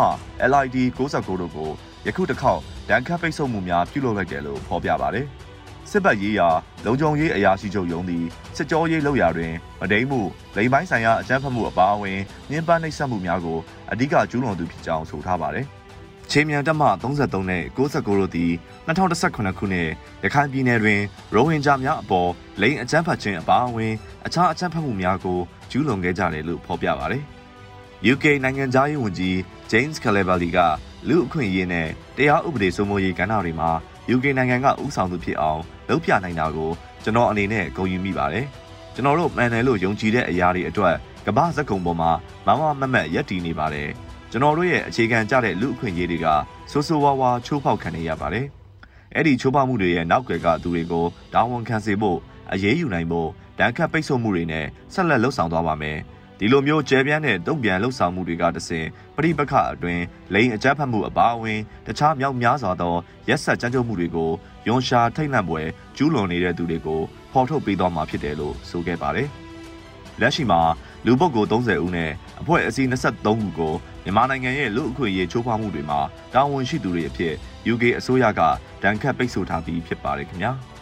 [0.51, 1.69] LID 69တို့ကို
[2.05, 5.27] ယခုတစ်ခေါက်ဒဏ်ခတ်ပိတ်ဆို့မှုများပြုလုပ်လိုက်တယ်လို့ဖော်ပြပါတယ်။
[5.91, 6.49] စစ်ဘက်ရေးရာ
[6.85, 8.25] လုံခြုံရေးအရာရှိချုပ်ရုံးသည်
[8.55, 10.19] စစ်ကြောရေးလုပ်ရာတွင်မဒိန်မှု
[10.55, 12.19] လိမ်ပိုင်းဆိုင်ရာအကြမ်းဖက်မှုအပါအဝင်
[12.51, 13.59] ညှဉ်းပန်းနှိပ်စက်မှုများကို
[13.91, 15.65] အဓိကကျူးလွန်သူဖြစ်ကြောင်းဆိုထားပါတယ်။
[16.31, 17.77] ချင်းမြန်တပ်မ33နဲ့69
[18.19, 18.51] တို့သည်
[18.87, 19.89] 2018ခုနှစ်
[20.23, 21.01] ရခိုင်ပြည်နယ်တွင်
[21.33, 22.29] ရိုဟင်ဂျာများအပေါ်
[22.61, 23.93] လိင်အကြမ်းဖက်ခြင်းအပါအဝင်
[24.25, 25.39] အခြားအကြမ်းဖက်မှုများကို
[25.71, 27.23] ကျူးလွန်ခဲ့ကြတယ်လို့ဖော်ပြပါတယ်။
[28.13, 29.35] UK နိုင်ငံသားရေးဝန်ကြီး
[29.71, 30.59] James Cleverly က
[31.07, 31.87] လူအခွင့်အရေးနဲ့
[32.17, 33.69] တရားဥပဒေစိုးမိုးရေးကဏ္ဍတွေမှာ
[34.15, 36.71] UK နိုင်ငံကဥဆောင်သူဖြစ်အောင် လုပ်ပြနိုင်တာကို
[37.03, 38.45] ကျွန်တော်အနေနဲ့ဂုဏ်ယူမိပါတယ်။
[38.95, 40.95] ကျွန်တော်တို့မှန်တယ်လို့ယုံကြည်တဲ့အရာတွေအတွက်
[41.27, 42.11] ကမ္ဘာစက်ကုံပေါ်မှာ
[42.45, 43.89] မမမမတ်ရက်တည်နေပါတယ်။
[44.31, 46.27] ကျွန်တော်တို့ရဲ့အခြေခံကြတဲ့လူအခွင့်အရေးတွေက
[46.71, 48.45] ဆိုးဆိုးဝါးဝါချိုးဖောက်ခံနေရပါတယ်။
[49.15, 52.17] အဲ့ဒီချိုးဖောက်မှုတွေရဲ့နောက်ွယ်ကသူတွေကိုတာဝန်ခံစေဖို့
[52.51, 55.97] အရေးယူနိုင်ဖို့တန်ခတ်ပိတ်ဆို့မှုတွေနဲ့ဆက်လက်လှုပ်ဆောင်သွားပါမယ်။
[56.39, 58.85] ဒီလိုမျိုးကျဲပြန်းတဲ့တုံ့ပြန်လှုပ်ဆောင်မှုတွေကတစဉ်
[59.17, 60.01] ပြိပခအတွင်
[60.33, 62.95] လိန်အကြမ်းဖက်မှုအပါအဝင်တခြားမြောက်များစွာသော
[63.29, 64.31] ရက်ဆက်ကြမ်းကြုတ်မှုတွေကို
[64.67, 65.61] ယွန်ရှာထိတ်လန့်ပွဲ
[65.97, 67.01] ကျူးလွန်နေတဲ့သူတွေကို
[67.31, 69.27] ဖော်ထုတ်ပေးသွားမှာဖြစ်တယ်လို့ဆိုခဲ့ပါတယ်။
[70.21, 70.61] လက်ရှိမှာ
[71.05, 72.11] လူပုဂ္ဂိုလ်30ဦးနဲ့
[72.41, 73.73] အဖွဲ့အစည်း23ခုကို
[74.03, 75.99] မြန်မာနိုင်ငံရဲ့လူအခွင့်အရေးချိုးဖောက်မှုတွေမှာ
[76.33, 77.33] တာဝန်ရှိသူတွေအဖြစ်
[77.73, 78.41] UK အစိုးရက
[78.83, 80.53] ဒဏ်ခတ်ပိတ်ဆို့ထားပြီးဖြစ်ပါတယ်ခင်ဗျာ။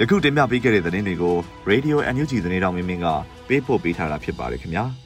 [0.00, 1.36] ယခုတင်ပြပေးခဲ့တဲ့သတင်းတွေကို
[1.70, 3.06] Radio NUG သတင်းတော်မင်းမင်းက
[3.48, 4.84] ပေးပို့ပေးထားတာဖြစ်ပါတယ်ခင်ဗျာ။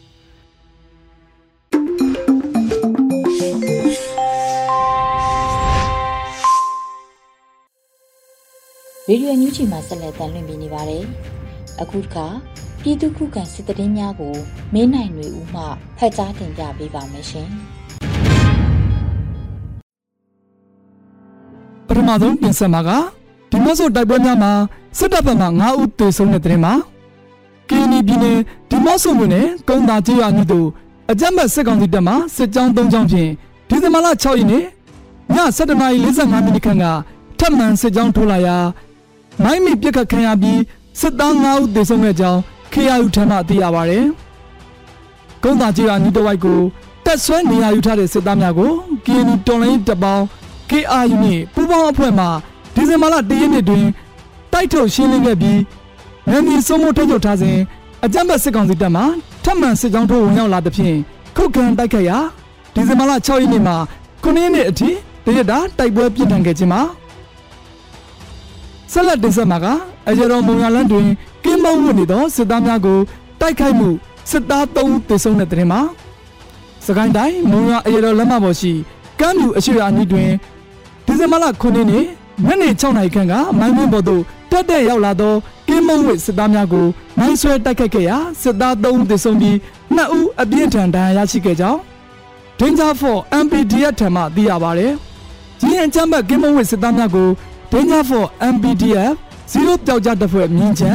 [9.09, 11.05] ရေဒီယိုညူချီမှာဆက်လက်တင်ပြနေပါတယ်။
[11.83, 12.27] အခုတစ်ခါ
[12.83, 14.35] ပြည်သူခုခံစစ်တရင်များကို
[14.75, 15.63] မင်းနိုင်တွေဦးမှ
[15.99, 17.49] ဖတ်ကြားတင်ပြပေးပါမယ်ရှင်
[21.87, 22.91] ပထမဆုံးပြင်ဆက်မှာက
[23.51, 24.53] ဒီမဆိုတိုက်ပွဲများမှာ
[24.99, 26.73] စစ်တပ်ဘက်မှ9ဦးသေဆုံးတဲ့တဲ့မှာ
[27.69, 28.39] ကင်းနီပြည်နယ်
[28.71, 30.69] ဒီမော့ဆိုမြို့နယ်ကုန်းသာကျေးရွာနီးသို့
[31.11, 33.31] အကြမ်းဖက်စစ်ကောင်စီတပ်မှစစ်ကြောင်း၃ကြောင်းဖြင့်
[33.69, 34.65] ဒီဇင်ဘာလ6ရက်နေ့ည
[35.57, 36.85] 7:45မိနစ်ခန့်က
[37.39, 38.57] ထပ်မံစစ်ကြောင်းထိုးလာရာ
[39.43, 40.61] မိုင်းမီပြစ်ခတ်ခံရပြီး
[41.01, 42.39] စစ်သား9ဦးသေဆုံးခဲ့ကြောင်း
[42.73, 43.99] KRU ထံမှသိရပါဗျ။
[45.43, 46.61] ကုန်းသာကျေးရွာနီးတဝိုက်ကို
[47.05, 48.73] တက်ဆွဲနေရာယူထားတဲ့စစ်သားများကို
[49.07, 50.25] KNU တော်လိုင်းတပ်ပေါင်း
[50.71, 52.27] KRU နှင့်ပူးပေါင်းအဖွဲ့မှ
[52.75, 53.85] ဒီဇင်ဘာလ၁ရက်နေ့တွင်
[54.53, 55.59] တိုက်ထုတ်ရှင်းလင်းခဲ့ပြီး
[56.31, 57.57] နယ်မြေစိုးမိုးထုတ်ချုပ်ထားစဉ်
[58.05, 59.03] အကြမ်းဖက်စစ်ကောင်စီတပ်မှ
[59.45, 60.97] ထပ်မံစစ်ကြောင်းထိုးဝင်ရောက်လာသဖြင့်
[61.37, 62.19] ခုခံတိုက်ခတ်ရာ
[62.75, 63.77] ဒီဇင်ဘာလ6ရက်နေ့မှာ
[64.23, 64.89] 9ရက်နေ့အထိ
[65.25, 66.83] တရက်တာတိုက်ပွဲပြင်းထန်ခဲ့ခြင်းမှာ
[68.93, 69.67] ဆက်လက်တင်ဆက်မှာက
[70.09, 71.07] အကြတော်မုံရလန်းတွင်
[71.45, 72.99] ကင်းမုံဝင်နေသောစစ်သားများကို
[73.41, 73.89] တိုက်ခိုက်မှု
[74.31, 75.81] စစ်သား3ဦးသေဆုံးတဲ့တဲ့မှာ
[76.87, 78.73] စကိုင်းတိုင်းမုံရအရတော်လက်မပေါ်ရှိ
[79.21, 80.31] ကမ်းမြူအရှိရာအနီးတွင်
[81.07, 82.05] ဒီဇင်ဘာလ9ရက်နေ့
[82.47, 85.35] ညနေ6နာရီခန့်ကမိုင်းမင်းပေါ်သို့တက်တဲ့ရောက်လာသော
[85.69, 86.87] ကင်းမုံဝစ်စစ်သားများကို
[87.19, 89.57] မိုင်းဆွဲတိုက်ခိုက်ခဲ့ရာစစ်သား3ဦးသေဆုံးပြီး
[89.97, 91.79] 2ဦးအပြင်းထန်ဒဏ်ရာရရှိခဲ့ကြောင်း
[92.59, 94.93] Danger for MPDF ထံမှသိရပါတယ်။
[95.61, 97.29] ကြီးအကြမ်းဖက်ကင်းမုံဝစ်စစ်သားများကို
[97.73, 98.25] Danger for
[98.55, 99.15] MPDF
[99.53, 100.91] 0ပျောက်ကြားတပ်ဖွဲ့မြင်းချံ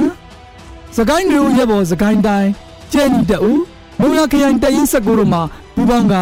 [0.95, 2.49] စကိုင်းမျိုးရဲဘော်စကိုင်းတိုင်း
[2.91, 3.51] ကျဲနီတအူ
[3.99, 5.39] မုံရခရိုင်တရင်19တို့မှ
[5.75, 6.15] ပူပေါင်းက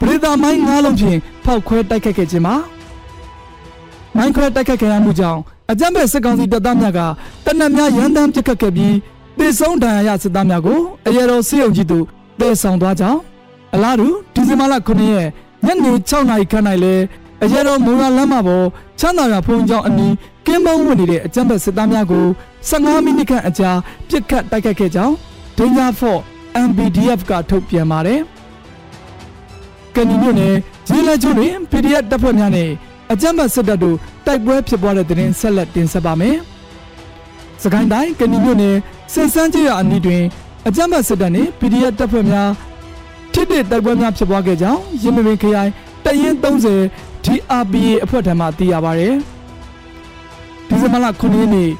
[0.00, 2.54] ပရိသာမိုင်း၅လုံးဖြင့်ဖောက်ခွဲတိုက်ခတ်ခဲ့ခြင်းမှာ
[4.18, 7.00] မိုင်းခွဲတိုက်ခတ်ခဲ့ရမှုကြောင့်အကြမ်းဖက်စစ်ကောင်စီတပ်သားများက
[7.44, 8.94] တနက်များရန်တမ်းပစ်ခတ်ခဲ့ပြီး
[9.38, 12.04] တေဆုံးဒဏ်ရာရစစ်သားများကိုအရေတော်စေယုံကြီးတို့
[12.38, 13.20] တည်ဆောင်သွားကြောင်း
[13.74, 15.28] အလားတူဒီဇင်ဘာလ9ရက်
[15.64, 17.02] ညနေ6နာရီခန့်၌လည်း
[17.44, 18.66] အရေတော်မုံရလမ်းမပေါ်
[19.00, 20.14] ချမ်းသာရဖုံကျောင်းအနီး
[20.46, 22.24] ကင်းမုံဝင်နေတဲ့အကြမ်းဖက်စစ်သားများကို
[22.68, 23.70] 15မိနစ်ခန့်အကြာ
[24.08, 25.14] ပြစ်ခတ်တိုက်ခတ်ခဲ့ကြောင်း
[25.58, 26.20] Danger Fort
[26.66, 28.20] MBDF ကထုတ်ပြန်ပါတယ်။
[29.94, 30.54] ကဏီမြို့နယ်
[30.88, 32.70] ဂျီလက်ကျွန်းတွင် PDF တပ်ဖွဲ့များနဲ့
[33.12, 36.36] အကြမ်းဖက်စစ်တပ်တို့တိုက်ပွဲဖြစ်ပွားတဲ့တဲ့ရင်ဆက်လက်တင်ဆက်ပါမယ်။
[37.62, 38.76] စကိုင်းတိုင်းကဏီမြို့နယ်
[39.12, 40.22] စစ်စန်းကျေးရွာအနီးတွင်
[40.66, 42.50] အကြမ်းဖက်စစ်တပ်နှင့် PDF တပ်ဖွဲ့များ
[43.32, 45.70] ထိတဲ့တိုက်ပွဲများဖြစ်ပွားခဲ့ကြောင်းရင်းမပင်ခရိုင်
[46.04, 49.08] တရင်30 DRPA အဖွဲ့ထံမှသိရပါဗျ။
[50.68, 51.70] ဒီဇင်ဘာလ9ရက်နေ့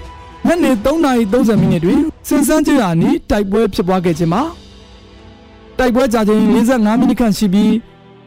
[0.47, 4.43] ညနေ3:30မိနစ်တွင်စင်စန်းကျေးရွာနီးတိုက်ပွဲဖြစ်ပွားခဲ့ခြင်းမှာ
[5.79, 7.73] တိုက်ပွဲကြာချိန်45မိနစ်ခန့်ရှိပြီး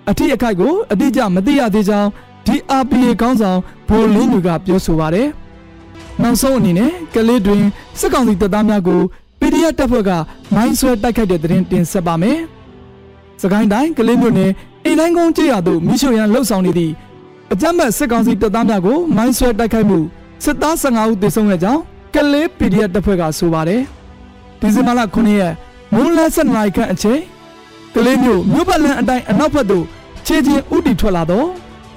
[0.10, 2.10] အထိအခိုက်ကိုအတိအကျမသိရသေးကြောင်း
[2.46, 5.28] DRPA ခေါင်းဆောင်ဗိုလ်လင်းလူကပြောဆိုပါတယ်။
[6.22, 7.64] နောက်ဆုံးအနေနဲ့ကလေးတွင်
[8.00, 9.02] စစ်ကောင်စီတပ်သားများကို
[9.40, 10.12] PDF တပ်ဖွဲ့က
[10.56, 12.40] မိုင်းဆွဲတိုက်ခိုက်တဲ့တဲ့တင်ဆက်ပါမယ်။
[13.42, 14.52] စကိုင်းတိုင်းကလေးမြို့နယ်
[14.86, 16.94] အိမ်တိုင်းကုန်းကျေးရွာသို့မိရှုရန်လှုပ်ဆောင်နေသည့်
[17.52, 20.00] အကြမ်းဖက်စစ်ကောင်စီတပ်သားများကိုမိုင်းဆွဲတိုက်ခိုက်မှု
[20.44, 21.82] စစ်သား15ဦးသေဆုံးခဲ့ကြောင်း
[22.16, 23.82] ကလေး PDF တပ်ဖွဲ့ကဆိုပါတယ်။
[24.60, 25.54] ဒီဇင်ဘာလ9ရက်
[25.94, 27.22] မိုးလန်း7နာရီခန့်အချိန်
[27.96, 29.86] ကလေးမျိုးမြို့ပတ်လန်းအတိုင်းအနောက်ဘက်သို့
[30.26, 31.48] ခြေချင်းဥတီထွက်လာတော့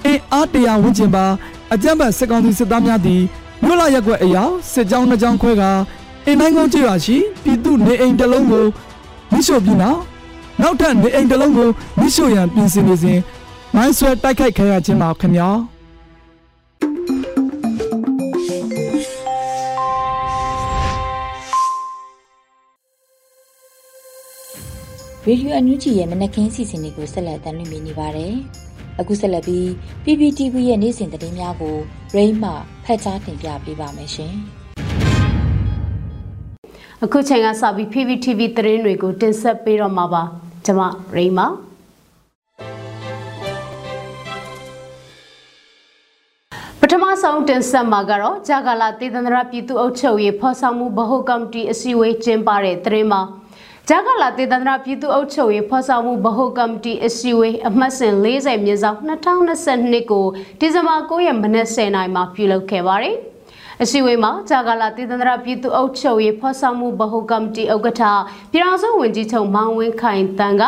[0.05, 1.27] အင်းအားတရာဝန်းကျင်ပါ
[1.73, 3.23] အကြမ်းဖက်စစ်ကောင်စီစစ်သားများသည်
[3.63, 5.63] မြို့လာရက်ွက်အယောင်စစ်ကြောင်းနှစ်ကြောင်းခွဲက
[6.27, 8.67] အင်းတိုင်းကုန်းကျေးရွာရှိပြည်သူနေအိမ်တစ်လုံးကို
[9.33, 10.01] မိရှို့ပြီးနောက်
[10.61, 13.21] နောက်ထပ်နေအိမ်တစ်လုံးကိုမိရှို့ရန်ပြင်ဆင်နေစဉ်
[13.75, 15.51] မိုင်းဆွဲတိုက်ခိုက်ခံရခြင်းပါခင်ဗျာ။
[25.29, 28.35] Radio NUG ရဲ့မနက်ခင်းစီစဉ်တွေကိုဆက်လက်တင်ပြနေပါတယ်။
[29.01, 29.67] အခုဆက်လက်ပြီး
[30.05, 31.77] PPTV ရဲ့နေ့စဉ်သတင်းများကို
[32.17, 32.51] ရိမ့်မှ
[32.85, 34.35] ဖတ်ကြားတင်ပြပေးပါမယ်ရှင်
[37.03, 40.23] အခုချိန်ကစပြီး PPTV သတင်းတွေကိုတင်ဆက်ပေးတော့မှာပါ
[40.67, 40.81] ကျမ
[41.17, 41.41] ရိမ
[46.81, 53.21] ပထမဆုံးတင်ဆက်မှာကတော့ဂျာဂလာတေသန္တရပြည်သူ့အုပ်ချုပ်ရေးဖော်ဆောင်မှုဗဟိုကော်မတီအစည်းအဝေးကျင်းပတဲ့သတင်းမှာ
[53.89, 60.27] ဂျာဂလာတေသန္တရပြည်သူ့အုပ်ချုပ်ရေးဖော်ဆောင်မှုဗဟိုကော်မတီအစည်းအဝေးအမှတ်စဉ်40မြင်းဆောင်2022ကို
[60.61, 63.17] ဒီဇင်ဘာ9ရက်မနက်10:00နာရီမှာပြုလုပ်ခဲ့ပါတယ်။
[63.83, 68.03] အစည်းအဝေးမှာဂျာဂလာတည်တန္တရပြည်သူ့အုပ်ချုပ်ရေးဖော်ဆောင်မှုဗဟိုကော်မတီဥက္ကဋ္ဌ
[68.53, 70.65] ပြည်ထောင်စုဝန်ကြီးချုပ်မောင်ဝင်းခိုင်တန်းက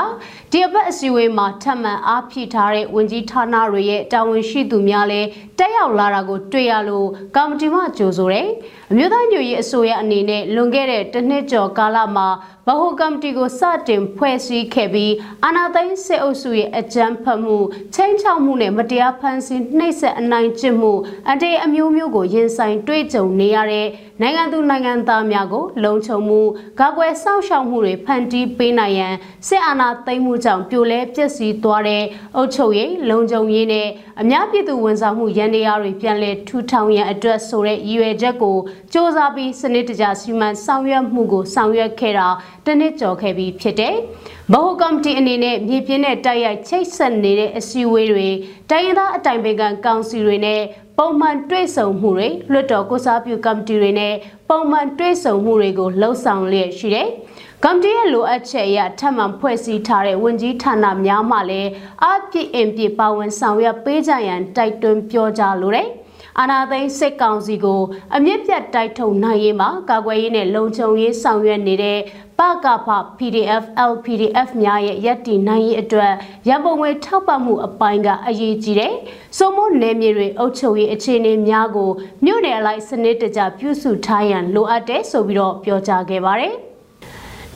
[0.53, 5.29] ဒီအပတ်အစည်းအဝေးမှာထပ်မံအားဖြည့်ထားတဲ့ဝန်ကြီးဌာနတွေရဲ့တာဝန်ရှိသူများလည်း
[5.59, 8.49] တက်ရောက်လာတာကိုတွေ့ရလို့ကော်မတီမှကြိုဆိုတယ်။
[8.91, 12.29] အမျိုးသားညွရေးအစိုးရအနေနဲ့လွန်ခဲ့တဲ့တစ်နှစ်ကျော်ကာလမှာ
[12.67, 15.13] ဗဟိုကော်မတီကိုစတင်ဖွဲ့စည်းခဲ့ပြီး
[15.45, 17.57] အာဏာသိမ်းစစ်အုပ်စုရဲ့အကြမ်းဖက်မှု
[17.95, 20.93] ချင်းချောက်မှုနဲ့မတရားဖန်ဆီးနှိပ်စက်အနိုင်ကျင့်မှု
[21.31, 23.87] အတေအမျိုးမျိုးကိုရင်ဆိုင်တွေ့ကြုံနေရတဲ့
[24.21, 26.41] နိုင်ငံသူနိုင်ငံသားများကိုလုံခြုံမှု
[26.81, 29.15] ကာကွယ်စောင့်ရှောက်မှုတွေဖန်တီးပေးနိုင်ရန်
[29.49, 32.05] စစ်အာဏာသိမ်းမှုကြောင့်ပြိုလဲပျက်စီးသွားတဲ့
[32.37, 33.89] အုပ်ချုပ်ရေးလုံခြုံရေးနဲ့
[34.21, 42.29] အများပြည်သူဝန်ဆောင်မှုရန်တရားတွေပြန်လည်ထူထောင်ရန်အတွက်ဆိုတဲ့ရည်ရွယ်ချက်ကိုစ조사ပြီးစနစ်တကျစီမံဆောင်ရွက်မှုကိုဆောင်ရွက်ခဲ့တာ
[42.67, 43.95] တနစ်ကျော်ခဲ့ပြီးဖြစ်တယ်။
[44.53, 48.29] ဗဟိုကော်မတီအနေနဲ့မြေပြင်နဲ့တိုက်ရိုက်ချိတ်ဆက်နေတဲ့အစည်းအဝေးတွေ
[48.71, 50.63] တိုင်းရင်းသားအတိုင်ပင်ခံကောင်စီတွေနဲ့
[50.99, 54.15] ပုံမှန်တွေ့ဆုံမှုတွေလွှတ်တော်ကိုစားပြုကော်မတီတွေနဲ့
[54.49, 57.09] ပုံမှန်တွေ့ဆုံမှုတွေကိုလှုပ်ဆောင်လျက်ရှိတယ်။
[57.65, 61.71] ကော်မတီရဲ့လိုအပ်ချက်အရထပ်မံဖွဲ့စည်းထားတဲ့ဝန်ကြီးဌာနများမှလည်း
[62.05, 65.89] အပြည့်အင်ပြည့်ပါဝင်ဆောင်ရွက်ပေးကြရန်တိုက်တွန်းပြောကြားလိုတယ်။
[66.39, 67.83] အာဏာသိမ်းစစ်ကောင်စီကို
[68.17, 71.99] အမြင့်ပြတ်တိုက်ထုတ်နိုင်ရေးမှာကာကွယ်ရေးနဲ့လုံခြုံရေးဆောင်ရွက်နေတဲ့
[72.39, 72.89] ပကဖ
[73.19, 76.13] PDF LPDF များရဲ့ရည်တည်နိုင်ရေးအတွက်
[76.49, 78.95] ရန်ပုံငွေထောက်ပံ့မှုအပိုင်းကအရေးကြီးတယ်။
[79.39, 81.91] စုံမနယ်မြေတွေအုပ်ချုပ်ရေးအခြေအနေများကို
[82.25, 86.57] မြို့နယ်အလိုက်စနစ်တကျပြုစုထားရန်လိုအပ်တယ်ဆိုပြီးတော့ပြောကြားခဲ့ပါတယ်။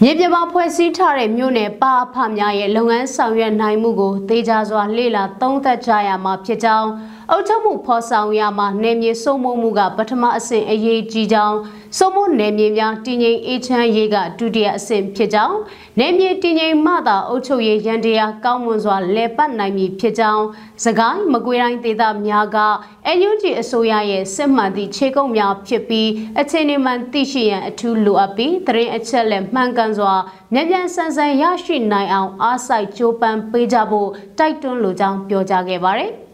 [0.03, 6.91] မြေပြမဖွဲ့စည်းထားတဲ့မြို့နယ်ပါအဖများရဲ့လုပ်ငန်းဆောင်ရွက်နိုင်မှုကိုသေချာစွာလေ့လာသုံးသပ်ကြရမှာဖြစ်ကြောင်း
[7.31, 11.57] အုပ်ချုပ်မှုဖော်ဆောင်ရမှာနယ်မြေစိုးမိုးမှုကပထမအဆင့်အရေးကြီးကြောင်း
[11.99, 15.59] စိုးမိုးနယ်မြေများတည်ငြိမ်အေးချမ်းရေးကဒုတိယအဆင့်ဖြစ်ကြောင်း
[15.99, 20.45] နယ်မြေတည်ငြိမ်မှသာအုပ်ချုပ်ရေးရန်တရားကောင်းမွန်စွာလည်ပတ်နိုင်မည်ဖြစ်ကြောင်း
[20.85, 22.59] စကိုင်းမကွေးတိုင်းဒေသများက
[23.07, 30.15] အန်ယူဂျီအစိုးရရဲ့စစ်မှန်သည့်ခြေကုပ်များဖြစ်ပြီးအခြေအနေမှန်သိရှိရန်အထူးလိုအပ်ပြီးသတင်းအချက်လက်မှန်ကန်စွာ
[30.53, 36.13] မြန်မြန်ဆန်ဆန်ရရှိနိုင်အောင်အားစိုက်ကြိုးပမ်းပေးကြဖို့တိုက်တွန်းလိုကြောင်းပြောကြားခဲ့ပါတယ်။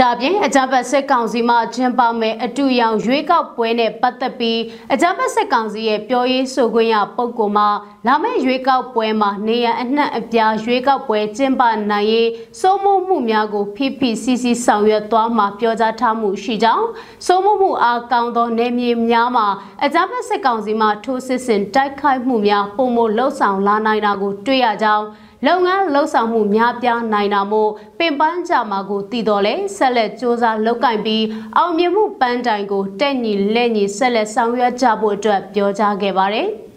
[0.00, 4.60] ဒါပြင်အကြမ်းဖက်စစ်ကောင်စီမှကျင်းပမဲ့အတူရောင်ရွေးကောက်ပွဲနဲ့ပတ်သက်ပြီး
[4.92, 7.64] အကြမ်းဖက်စစ်ကောင်စီရဲ့ပြောရေးဆိုခွင့်ရပုဂ္ဂိုလ်မှ
[8.06, 16.86] လာမယ့်ရွေးကောက်ပွဲမှာနေရအနှံ့အပြားရွေးကောက်ပွဲကျင်းပနိုင်ရေးစိုးမိုးမှုများကို PPCC ဆောင်ရွက်သွားမှာပြောကြားထားမှုရှိကြောင်း
[17.26, 19.46] စိုးမိုးမှုအားကောင်းသောနေမြေများမှာ
[19.84, 25.06] အကြမ်းဖက်စစ်ကောင်စီမှထိုးစစ်ဆင်တိုက်ခိုက်မှုများပုံမလှုပ်ဆောင်လာနိုင်တာကိုတွေ့ရကြောင်း
[25.46, 31.24] လုပ်ငန်းလှုပ်ဆောင်မှုများပြားနိုင်တာမို့ပင်ပန်းကြမှာကိုတည်တော်လဲဆက်လက်စ조사လုပ်ကင်ပြီး
[31.56, 36.48] အောင်မြင်မှုပန်းတိုင်ကိုတက်ညီလက်ညီဆက်လက်ဆောင်ရွက်ကြဖို့အတွက်ပြောကြားခဲ့ပါတယ်။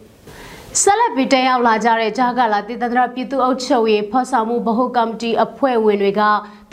[0.82, 6.24] ဆက်လက်ပြီးတက်ရောက်လာကြတဲ့ဂျာကလာတည်တရပြည်သူ့အုပ်ချုပ်ရေးဖော်ဆောင်မှုဗဟိုကော်မတီအဖွဲ့ဝင်တွေက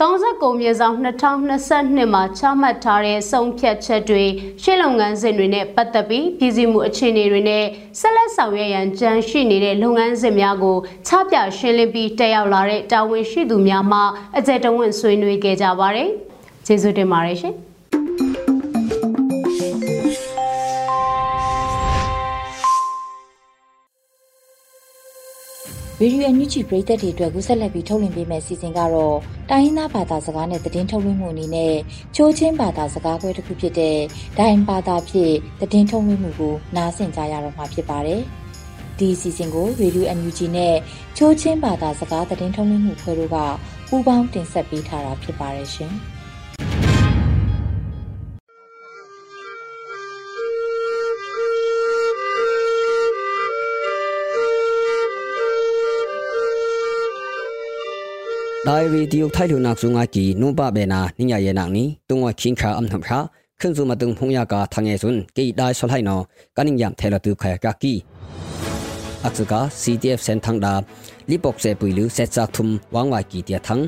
[0.01, 4.23] 39မြေဆောင်2022မှာချမှတ်ထားတဲ့ဆုံးဖြတ်ချက်တွေ
[4.61, 7.65] ရှေ့လုပ်ငန်းစဉ်တွေနဲ့ပတ်သက်ပြီးပြည်စည်းမှုအခြေအနေတွေနဲ့
[7.99, 13.99] ဆက်လက်ဆောင်ရွက်ရန်ကြံရှိနေတဲ့လုပ်ငန်းစဉ်များကိုချပြရှင်းလင်းပြီးတက်ရောက်လာတဲ့တာဝန်ရှိသူများမှ
[14.37, 16.09] အကြံတဝင့်ဆွေးနွေးခဲ့ကြပါတယ်။
[16.65, 17.55] ကျေးဇူးတင်ပါတယ်ရှင်။
[26.01, 29.17] Radio NUG ပရိသတ်တွေအတွက်ကူးဆက်လက်ပြီးထုတ်လွှင့်ပေးမယ့်အစီအစဉ်ကတော့
[29.49, 31.75] တိုင်းရင်းသားဘာသာစကားနဲ့သတင်းထုတ်လွှင့်မှုအနေနဲ့
[32.15, 33.97] ချိုးချင်းဘာသာစကားခွဲတစ်ခုဖြစ်တဲ့
[34.37, 38.21] ဒိုင်ဘာသာဖြင့်သတင်းထုတ်လွှင့်မှုကိုနားဆင်ကြရတော့မှာဖြစ်ပါတယ်။
[38.99, 40.75] ဒီအစီအစဉ်ကို Radio NUG နဲ့
[41.17, 43.37] ချိုးချင်းဘာသာစကားသတင်းထုတ်လွှင့်မှုခွဲတို့က
[43.87, 45.93] ပူးပေါင်းတင်ဆက်ပေးထားတာဖြစ်ပါတယ်ရှင်။
[61.76, 63.18] นี้ตุงว่าคิงคาอัมทำชา
[63.60, 66.16] ขึ้นสู่มาตึงพงยากาทางเอซุนกีได้สลายนอ
[66.56, 67.94] กันิยามเทลตุขยากากี
[69.24, 70.74] อักษกา CTF เซนทังดา
[71.30, 73.80] ลิปอกเซปุยลุเซจักทุมวางวายกีเตียทัง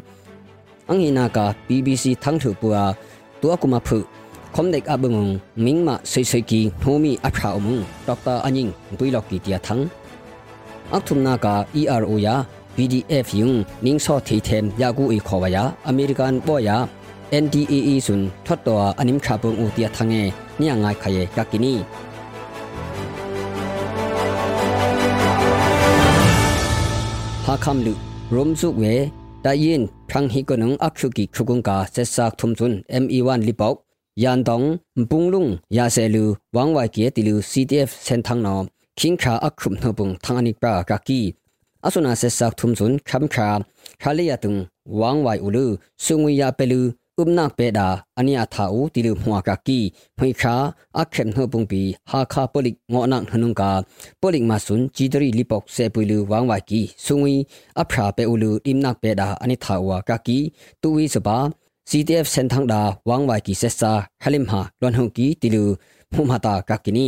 [0.89, 2.77] อังอินากา BBC ทังถูปัว
[3.41, 3.99] ตัวกุมาพุ
[4.55, 5.29] คอมเด็กอับมุง
[5.65, 7.79] มิงมาสวยๆกีโนมีอัพราอมุง
[8.09, 9.79] ดรอันยิงปุยลอกกีเตียทัง
[10.93, 12.35] อักทุมนากา ERO ยา
[12.77, 13.53] PDF ยุง
[13.85, 16.77] นิงซอทีเทมยากูอีขอวายาอเมริกันปอยา
[17.43, 20.15] NDAE สุนทดตัวอนิมคาปงอูเตียทังเง
[20.59, 21.75] เนี่ยง่ายขยกักกินี
[27.49, 27.93] ha kham lu
[28.35, 28.93] rom zu we
[29.45, 33.41] da yin phang hi ko nung akhu ki khukung ka se sak thum chun me1
[33.49, 33.77] lipok
[34.23, 34.67] yan dong
[35.11, 36.25] punglung ya se lu
[36.57, 38.55] wang wa ke ti lu ctf sen thang no
[38.99, 41.21] king kha akhum no bung thang ani pra ka ki
[41.87, 43.49] asuna se sak thum chun kham kha
[44.03, 44.59] khali ya tung
[45.01, 45.67] wang wai ulu
[46.05, 46.81] sungwi ya pelu
[47.21, 47.87] umnak pe da
[48.19, 49.81] ania tha u ti lu hwa ka ki
[50.17, 50.55] phui kha
[51.01, 53.71] akhem no bung pi ha kha polik ngo nak hanung ka
[54.21, 57.35] polik ma sun chi tri lipok se pui lu wang wai ki sungwi
[57.81, 60.39] aphra pe ulu imnak pe da ani tha wa ka ki
[60.83, 61.39] tu wi so ba
[61.91, 63.93] CTF เส้นทางดาวังไว้กิเซซา
[64.25, 65.65] ฮัลิมฮาลอนฮงกีติลู
[66.15, 67.07] มุมาตากักินี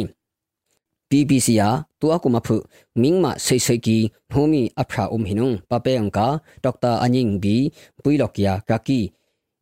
[1.09, 1.69] BBC ယာ
[2.01, 2.55] ตัวกุมาพุ
[3.01, 3.97] มิงมาเซยเซยกี
[4.33, 6.27] ฮูมีอภราอุมหินุงปะเปยังกา
[6.63, 7.55] ดอกตาอันยิงบี
[8.03, 8.99] ปุยลอกยากากี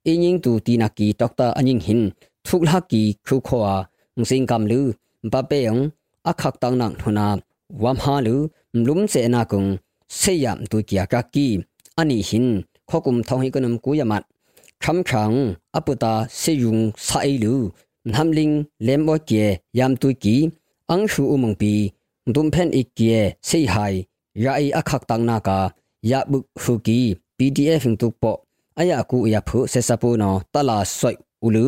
[0.07, 1.99] อิยิงตูตีนากีดอกตาอันยิงหิน
[2.45, 3.75] ทุกลากีครูคอา
[4.19, 4.85] งสิงกำลือ
[5.31, 5.77] ปะเปยัง
[6.27, 7.27] อักขักตังนังทุนา
[7.83, 8.39] วามฮาลือ
[8.87, 9.65] ลุมเสนากุง
[10.17, 11.47] เสยามตุกียากากี
[11.97, 12.45] อันนี้หิน
[12.89, 14.23] ขอกุมทองให้กนมกุยามัด
[14.83, 15.31] คำครั้ง
[15.75, 16.77] อปุตาเสยุง
[17.07, 17.59] สายลือ
[18.13, 18.51] นำลิง
[18.83, 19.45] เลมโอเกีย
[19.79, 20.35] ยามตุกี
[20.93, 21.73] อังชูอุมงปี
[22.35, 23.93] ดุมเพนอีกเกียเสียหาย
[24.43, 25.59] ยาอีอักขักตังนากา
[26.11, 26.99] ยาบุกฟูกี
[27.37, 28.31] PDF หิงตุกปอ
[28.77, 31.67] อายากูอยาพุเซซาปูนอตลาสวยอุลู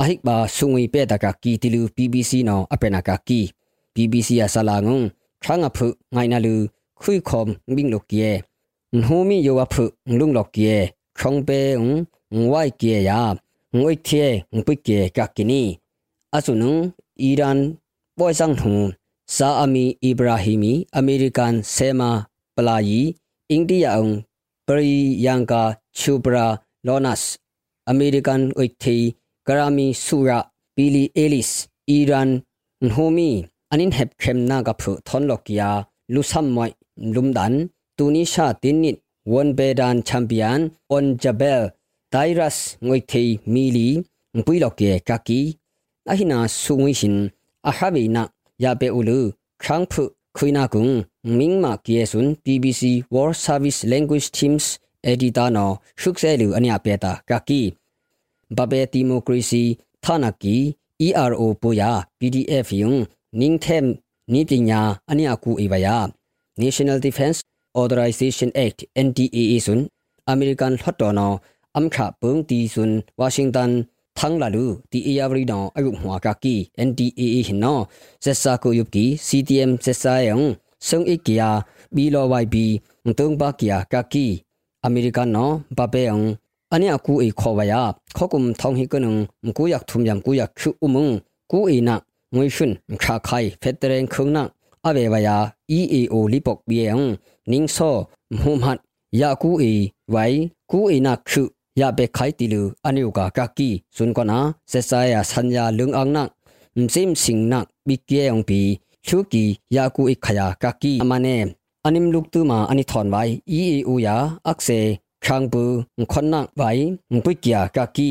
[0.00, 3.40] อหิกบาสุงวีเปตากากีติลู BBC นออเปนากากี
[3.94, 5.02] BBC อาสลางง
[5.42, 6.56] ครั้งอภุไงนาลู
[7.00, 8.30] คุยคอมบิงลกเกีย
[9.06, 9.84] หูมีโยวอภุ
[10.18, 10.74] ลุงลกเกีย
[11.18, 11.50] ชงเป
[11.82, 11.86] ง
[12.34, 13.20] งวายเกียยา
[13.78, 15.62] งวยเทียงปุกเกียกักกินี
[16.34, 16.76] อสุนุง
[17.22, 17.58] อีราน
[18.22, 18.76] ပွိုင်ဆောင်ထုံ
[19.36, 22.10] စာအမီအီဘရာဟီမီအမေရိကန်ဆေမာ
[22.56, 23.00] ပလာယီ
[23.50, 24.12] အိန္ဒိယအောင်
[24.66, 25.62] ပရီယန်ကာ
[25.98, 26.46] ချူပရာ
[26.86, 27.20] လောနတ်
[27.90, 28.96] အမေရိကန်ဝိထေ
[29.46, 30.38] ဂရာမီဆူရာ
[30.74, 31.52] ပီလီအေလစ်
[31.88, 32.30] အီရန်
[32.94, 33.30] ဟိုမီ
[33.72, 35.70] အနင်ဟက်ခမ်နာကဖုသွန်လောကီယာ
[36.14, 36.74] လူဆမ်မွိုင်
[37.14, 37.54] လုံဒန်
[37.96, 38.96] တူနီရှာတင်းနစ်
[39.32, 41.66] ဝန်ဘေဒန်ချမ်ပီယန်အွန်ဂျဘဲလ်
[42.12, 42.56] virus
[42.86, 43.88] ngoi thei mili
[44.36, 45.40] ngpui lo ke kaki
[46.12, 47.41] ahina sungwi hin a habi na ya pe ulu khang phu
[50.36, 55.66] khuina kung mingma kie sun bbc world service language teams editor no
[56.00, 57.62] shukse lu anya pe ta kaki
[58.56, 59.64] babe democracy
[60.04, 60.56] thana ki
[61.06, 62.98] ero poya pdf yung
[63.38, 63.86] ningthem
[64.32, 66.08] ni pinya ania ku ibaya
[66.62, 67.38] national defense
[67.80, 69.80] authorization act ndaa sun
[70.32, 71.28] american hotdono
[71.76, 76.56] အမ်ခါပုံတီဆွန်ဝါရှင်တန်သန်းလာလူတီအေယာဗရီနောအယုမွာကကီ NDAA ဟင်နော ทังลาลูตีเอียบรีดองอายุหัวกากี
[76.88, 77.74] NDAA หินนอ
[78.22, 80.40] เซซาโกยุบกี CTM เซซายัง
[80.88, 81.50] ซงอีกียา
[81.94, 82.66] บีลอไวบี
[83.06, 84.26] มตุงบากียากากี
[84.84, 85.46] อเมริกันนอ
[85.76, 86.20] บาเปยัง
[86.70, 87.82] อันนี้กูเอขอวายา
[88.16, 91.08] ขอกุมทองฮิกนึงมกูอยากทุมยำกูอยากคิวอุมง
[91.50, 92.00] กูเอนัก
[92.34, 94.48] งวยชุนมคาไคเฟตเรงคึงนัก
[94.84, 95.36] อเววายา
[95.78, 97.00] EAO ลิปกเบียง
[97.52, 97.76] นิงโซ
[98.32, 98.78] มหุมหัด
[99.20, 99.64] ยากูเอ
[100.10, 100.16] ไว
[100.70, 101.46] กูเอนักคิว
[101.80, 104.38] ya be khai ti lu ani ka ka ki sun ko na
[104.70, 106.22] se sa ya san ya lung ang na
[106.76, 108.60] msim sing na bi ke ong pi
[109.06, 109.44] chu ki
[109.76, 111.36] ya ku ik khaya ka ki amane
[111.86, 114.16] anim luk tu ma ani thon wai e e u ya
[114.50, 114.78] ak se
[115.24, 115.62] khang bu
[116.12, 116.78] khon na wai
[117.24, 118.10] pu kya ka ki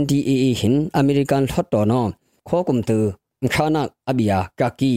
[0.00, 2.00] NDAA hin American hot to no
[2.48, 2.98] kho kum tu
[3.54, 4.92] khana na abia ka ki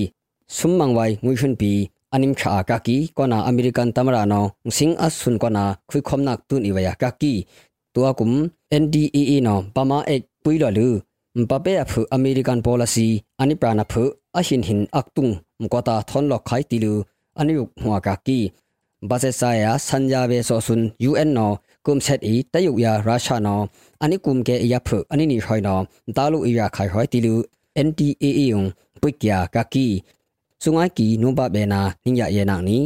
[0.58, 1.72] sum mang wai ngui hun pi
[2.14, 4.42] anim kha ka ki kona american tamara no
[4.78, 7.34] sing as sun kona khui khom nak tun iwa ya ka ki
[7.95, 8.31] ตัวกุม
[8.83, 10.89] NDAA นอปามาเอกปุยลลู
[11.39, 13.07] มปะเปอฟอเมริกัน policy
[13.39, 13.95] อันนี้ปราณพ
[14.37, 15.29] อหินหินอักตุง
[15.63, 16.95] มกตาทอนลอกไขติลู
[17.37, 18.41] อันนี้ยุหัวกากี
[19.09, 21.49] บาเซสายาสัญญาเวโซซุน UN นอ
[21.87, 23.57] กุมเซตอีตะยุยาราชานอ
[24.01, 25.77] อันนี้กุมเกอียาฟอันนี้นี่หอยนอ
[26.17, 27.35] ตาลุอียาไขหอยติลู
[27.87, 28.63] NDAA ยง
[29.01, 29.87] ปุกยากากี
[30.63, 32.83] สุงไอกีนุบะเบนานิยะเยนังนี้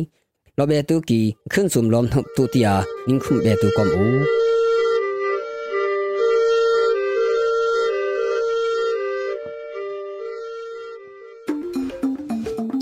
[0.58, 1.20] ลอเบตุกี
[1.52, 2.74] ขึ้นสุมลมทุตุติยา
[3.08, 4.45] นิงคุมเบตุกอมอู